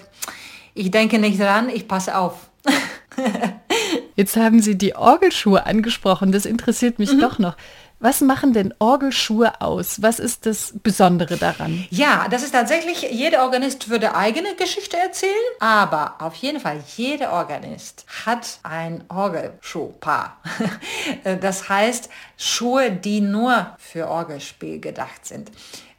ich 0.79 0.91
denke 0.91 1.19
nicht 1.19 1.41
dran, 1.41 1.69
ich 1.69 1.89
passe 1.89 2.17
auf. 2.17 2.49
Jetzt 4.17 4.37
haben 4.37 4.61
Sie 4.61 4.77
die 4.77 4.95
Orgelschuhe 4.95 5.67
angesprochen, 5.67 6.33
das 6.33 6.47
interessiert 6.47 6.99
mich 6.99 7.13
mhm. 7.13 7.21
doch 7.21 7.39
noch. 7.39 7.57
Was 8.01 8.21
machen 8.21 8.53
denn 8.53 8.73
Orgelschuhe 8.79 9.61
aus? 9.61 10.03
Was 10.03 10.21
ist 10.21 10.47
das 10.47 10.73
Besondere 10.85 11.37
daran? 11.37 11.85
Ja, 11.91 12.29
das 12.31 12.45
ist 12.45 12.53
tatsächlich, 12.53 13.03
jeder 13.11 13.43
Organist 13.43 13.89
würde 13.89 14.15
eigene 14.15 14.55
Geschichte 14.55 14.97
erzählen, 14.97 15.33
aber 15.59 16.15
auf 16.21 16.37
jeden 16.37 16.61
Fall, 16.61 16.81
jeder 16.97 17.33
Organist 17.33 18.07
hat 18.25 18.61
ein 18.63 19.03
Orgelschuhpaar. 19.09 20.37
Das 21.41 21.69
heißt, 21.69 22.09
Schuhe, 22.37 22.93
die 22.93 23.21
nur 23.21 23.77
für 23.79 24.09
Orgelspiel 24.09 24.81
gedacht 24.81 25.27
sind. 25.27 25.51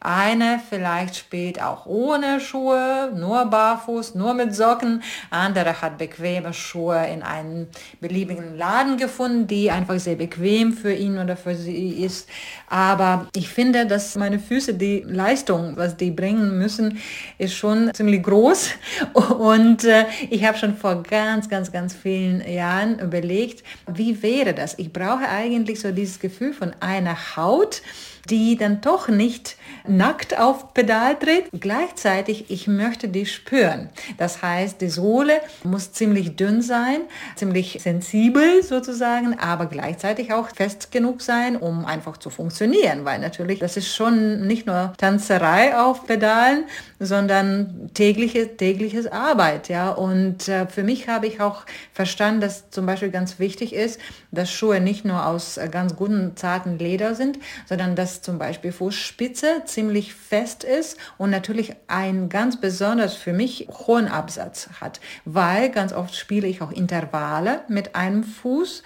Eine 0.02 0.62
vielleicht 0.70 1.18
spielt 1.18 1.62
auch 1.62 1.86
ohne 1.86 2.40
Schuhe, 2.40 3.12
nur 3.14 3.46
barfuß, 3.46 4.16
nur 4.16 4.34
mit 4.34 4.56
Socken. 4.56 5.04
Andere 5.30 5.82
hat 5.82 5.98
bequeme 5.98 6.54
Schuhe 6.54 7.06
in 7.08 7.22
einem 7.22 7.68
beliebigen 8.00 8.58
Laden 8.58 8.96
gefunden, 8.96 9.48
die 9.48 9.70
einfach 9.72 10.00
sehr 10.00 10.16
bequem 10.16 10.72
für 10.72 10.94
ihn 10.94 11.18
oder 11.18 11.36
für 11.36 11.54
sie 11.54 12.02
ist. 12.04 12.30
Aber 12.68 13.28
ich 13.36 13.50
finde, 13.50 13.86
dass 13.86 14.16
meine 14.16 14.40
Füße, 14.40 14.76
die 14.76 15.04
Leistung, 15.06 15.76
was 15.76 15.98
die 15.98 16.12
bringen 16.12 16.58
müssen, 16.58 17.00
ist 17.38 17.56
schon 17.56 17.94
ziemlich 17.94 18.24
groß. 18.24 18.70
Und 19.38 19.84
äh, 19.84 20.06
ich 20.30 20.46
habe 20.46 20.58
schon 20.58 20.78
vor 20.78 21.04
ganz, 21.04 21.50
ganz, 21.50 21.74
ganz 21.74 21.94
vielen 21.94 22.48
Jahren 22.50 23.00
überlegt, 23.00 23.64
wie 23.88 24.24
wäre 24.24 24.54
das? 24.54 24.80
Ich 24.80 24.94
brauche 24.94 25.28
eigentlich 25.28 25.82
so 25.82 25.92
dieses 25.92 26.20
Gefühl 26.20 26.54
von 26.54 26.72
einer 26.80 27.36
Haut, 27.36 27.82
die 28.30 28.56
dann 28.56 28.82
doch 28.82 29.08
nicht 29.08 29.58
nackt 29.88 30.38
auf 30.38 30.74
Pedal 30.74 31.16
tritt. 31.16 31.46
Gleichzeitig, 31.60 32.50
ich 32.50 32.68
möchte 32.68 33.10
die 33.10 33.26
spüren. 33.26 33.90
Das 34.18 34.42
heißt, 34.42 34.82
die 34.82 34.90
Sohle 34.90 35.42
muss 35.64 35.92
ziemlich 35.92 36.36
dünn 36.36 36.62
sein, 36.62 37.02
ziemlich 37.36 37.80
sensibel 37.82 38.64
sozusagen, 38.64 39.38
aber 39.40 39.66
gleichzeitig 39.66 40.34
auch 40.34 40.50
fest 40.50 40.92
genug 40.92 41.22
sein, 41.22 41.56
um 41.56 41.86
einfach 41.86 42.18
zu 42.18 42.30
funktionieren, 42.30 43.06
weil 43.06 43.20
natürlich 43.20 43.60
das 43.60 43.78
ist 43.78 43.96
schon 43.96 44.48
nicht 44.48 44.68
nur 44.68 44.94
Tanzerei 44.98 45.78
auf 45.78 46.06
Pedalen, 46.06 46.66
sondern 47.00 47.90
tägliche, 47.94 48.58
tägliches 48.58 49.08
Arbeit, 49.08 49.70
ja. 49.70 49.92
Und 49.92 50.48
äh, 50.48 50.68
für 50.68 50.84
mich 50.84 51.08
habe 51.08 51.28
ich 51.28 51.42
auch 51.42 51.64
verstanden, 51.94 52.42
dass 52.42 52.70
zum 52.70 52.86
Beispiel 52.86 53.10
ganz 53.10 53.40
wichtig 53.40 53.74
ist, 53.74 54.00
dass 54.32 54.52
Schuhe 54.52 54.80
nicht 54.82 55.06
nur 55.06 55.26
aus 55.26 55.58
äh, 55.58 55.70
ganz 55.70 55.96
guten, 55.96 56.36
zarten 56.36 56.78
Leder 56.78 57.16
sind, 57.16 57.40
sondern 57.68 57.96
dass 57.96 58.19
zum 58.22 58.38
Beispiel 58.38 58.72
Fußspitze 58.72 59.64
ziemlich 59.66 60.14
fest 60.14 60.64
ist 60.64 60.98
und 61.18 61.30
natürlich 61.30 61.76
einen 61.88 62.30
ganz 62.30 62.60
besonders 62.60 63.16
für 63.16 63.34
mich 63.34 63.68
hohen 63.70 64.08
Absatz 64.08 64.70
hat, 64.82 65.00
weil 65.26 65.70
ganz 65.70 65.94
oft 65.94 66.16
spiele 66.16 66.48
ich 66.48 66.62
auch 66.62 66.72
Intervalle 66.72 67.62
mit 67.68 67.96
einem 67.96 68.24
Fuß 68.24 68.84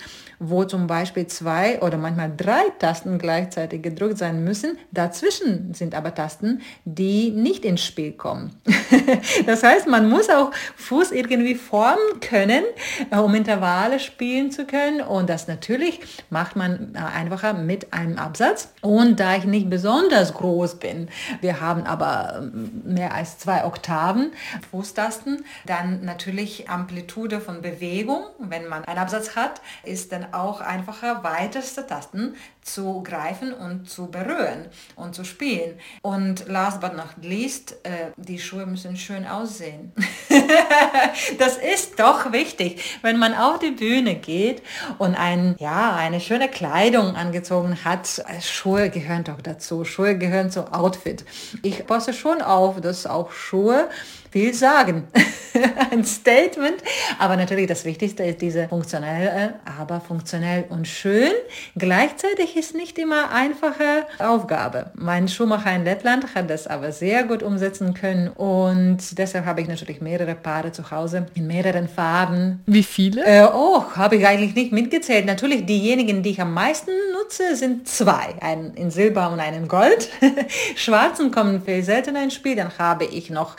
wo 0.50 0.64
zum 0.66 0.88
Beispiel 0.88 1.28
zwei 1.28 1.82
oder 1.82 1.98
manchmal 1.98 2.32
drei 2.36 2.70
Tasten 2.80 3.18
gleichzeitig 3.18 3.82
gedrückt 3.82 4.18
sein 4.18 4.44
müssen. 4.44 4.78
Dazwischen 4.92 5.74
sind 5.74 5.96
aber 5.96 6.14
Tasten, 6.14 6.62
die 6.86 7.32
nicht 7.32 7.66
ins 7.66 7.84
Spiel 7.84 8.12
kommen. 8.12 8.56
das 9.46 9.64
heißt, 9.64 9.88
man 9.88 10.10
muss 10.10 10.30
auch 10.30 10.52
Fuß 10.76 11.12
irgendwie 11.12 11.56
formen 11.56 12.20
können, 12.20 12.64
äh, 13.12 13.18
um 13.18 13.34
Intervalle 13.36 14.00
spielen 14.00 14.52
zu 14.52 14.66
können. 14.66 15.02
Und 15.02 15.30
das 15.30 15.48
natürlich 15.48 16.02
macht 16.30 16.56
man 16.56 16.94
äh, 16.94 16.98
einfacher 16.98 17.54
mit 17.54 17.94
einem 17.94 18.18
Absatz. 18.18 18.74
Und 18.82 19.13
da 19.20 19.36
ich 19.36 19.46
nicht 19.46 19.70
besonders 19.70 20.34
groß 20.34 20.76
bin, 20.76 21.10
wir 21.42 21.62
haben 21.62 21.84
aber 21.86 22.36
ähm, 22.38 22.82
mehr 22.86 23.14
als 23.14 23.38
zwei 23.38 23.66
Oktaven 23.66 24.32
Fußtasten, 24.72 25.46
dann 25.66 26.04
natürlich 26.04 26.70
Amplitude 26.70 27.40
von 27.40 27.62
Bewegung, 27.62 28.24
wenn 28.40 28.68
man 28.68 28.86
einen 28.86 29.00
Absatz 29.00 29.36
hat, 29.36 29.62
ist 29.84 30.12
dann 30.12 30.34
auch 30.34 30.62
einfacher, 30.62 31.24
weiteste 31.24 31.86
Tasten 31.86 32.36
zu 32.64 33.04
greifen 33.04 33.54
und 33.54 33.90
zu 33.90 34.08
berühren 34.08 34.68
und 34.96 35.16
zu 35.16 35.24
spielen. 35.24 35.80
Und 36.02 36.48
last 36.48 36.82
but 36.82 36.96
not 36.96 37.16
least, 37.22 37.76
äh, 37.84 38.12
die 38.18 38.40
Schuhe 38.40 38.66
müssen 38.66 38.98
schön 38.98 39.26
aussehen. 39.28 39.92
das 41.40 41.58
ist 41.58 42.00
doch 42.00 42.32
wichtig, 42.32 43.00
wenn 43.02 43.20
man 43.20 43.34
auf 43.34 43.60
die 43.60 43.72
Bühne 43.72 44.16
geht 44.16 44.62
und 44.98 45.16
ein, 45.16 45.56
ja, 45.60 45.96
eine 45.96 46.20
schöne 46.20 46.50
Kleidung 46.50 47.16
angezogen 47.16 47.84
hat. 47.84 48.24
Schuhe 48.42 48.90
gehören 48.90 49.24
doch 49.24 49.42
dazu. 49.42 49.86
Schuhe 49.86 50.18
gehören 50.18 50.52
zu 50.52 50.74
Outfit. 50.74 51.26
Ich 51.62 51.86
passe 51.86 52.14
schon 52.14 52.42
auf, 52.42 52.80
dass 52.82 53.06
auch 53.06 53.32
Schuhe 53.32 53.90
viel 54.34 54.52
sagen. 54.54 55.08
ein 55.92 56.04
Statement. 56.04 56.78
Aber 57.20 57.38
natürlich 57.38 57.68
das 57.68 57.86
Wichtigste 57.86 58.24
ist 58.24 58.42
diese 58.42 58.68
funktionell, 58.68 59.54
aber 59.78 60.02
funktionell 60.02 60.66
und 60.70 60.88
schön. 60.88 61.32
Gleichzeitig 61.76 62.58
ist 62.58 62.76
nicht 62.76 62.98
immer 62.98 63.32
einfache 63.32 64.08
Aufgabe. 64.20 64.92
Mein 64.96 65.28
Schuhmacher 65.28 65.76
in 65.76 65.84
Lettland 65.84 66.34
hat 66.34 66.50
das 66.50 66.66
aber 66.68 66.92
sehr 66.92 67.24
gut 67.24 67.44
umsetzen 67.44 67.94
können 67.94 68.30
und 68.30 69.18
deshalb 69.20 69.46
habe 69.46 69.62
ich 69.62 69.68
natürlich 69.68 70.02
mehrere 70.02 70.34
Paare 70.34 70.72
zu 70.72 70.90
Hause 70.90 71.28
in 71.36 71.46
mehreren 71.46 71.88
Farben. 71.88 72.64
Wie 72.66 72.84
viele? 72.84 73.24
Äh, 73.24 73.48
oh, 73.54 73.84
habe 73.96 74.16
ich 74.16 74.26
eigentlich 74.26 74.56
nicht 74.56 74.72
mitgezählt. 74.72 75.26
Natürlich 75.28 75.66
diejenigen, 75.66 76.24
die 76.24 76.32
ich 76.32 76.42
am 76.42 76.54
meisten 76.54 76.92
nutze, 77.14 77.56
sind 77.56 77.88
zwei. 77.88 78.36
Einen 78.42 78.74
in 78.74 78.90
Silber 78.90 79.30
und 79.32 79.40
einen 79.40 79.64
in 79.64 79.68
Gold. 79.68 80.10
Schwarzen 80.76 81.30
kommen 81.30 81.62
viel 81.62 81.84
seltener 81.84 82.24
ins 82.24 82.34
Spiel. 82.34 82.56
Dann 82.56 82.72
habe 82.80 83.06
ich 83.06 83.30
noch 83.30 83.56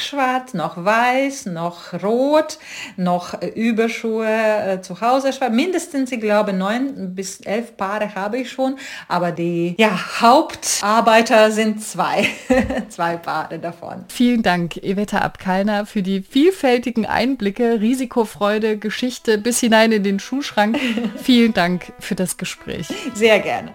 Lackschwarz, 0.00 0.54
noch 0.54 0.82
Weiß, 0.82 1.44
noch 1.44 1.92
Rot, 2.02 2.58
noch 2.96 3.34
Überschuhe 3.42 4.26
äh, 4.26 4.80
zu 4.80 5.02
Hause. 5.02 5.30
Mindestens, 5.50 6.10
ich 6.10 6.20
glaube, 6.20 6.54
neun 6.54 7.14
bis 7.14 7.42
elf 7.42 7.76
Paare 7.76 8.14
habe 8.14 8.38
ich 8.38 8.50
schon. 8.50 8.76
Aber 9.08 9.30
die 9.30 9.74
ja, 9.78 9.90
Hauptarbeiter 10.22 11.50
sind 11.50 11.82
zwei. 11.82 12.26
zwei 12.88 13.18
Paare 13.18 13.58
davon. 13.58 14.06
Vielen 14.08 14.42
Dank, 14.42 14.78
Evetta 14.78 15.18
Abkalner, 15.18 15.84
für 15.84 16.02
die 16.02 16.22
vielfältigen 16.22 17.04
Einblicke, 17.04 17.82
Risikofreude, 17.82 18.78
Geschichte 18.78 19.36
bis 19.36 19.60
hinein 19.60 19.92
in 19.92 20.02
den 20.02 20.18
Schuhschrank. 20.18 20.78
Vielen 21.22 21.52
Dank 21.52 21.92
für 21.98 22.14
das 22.14 22.38
Gespräch. 22.38 22.88
Sehr 23.12 23.38
gerne. 23.40 23.74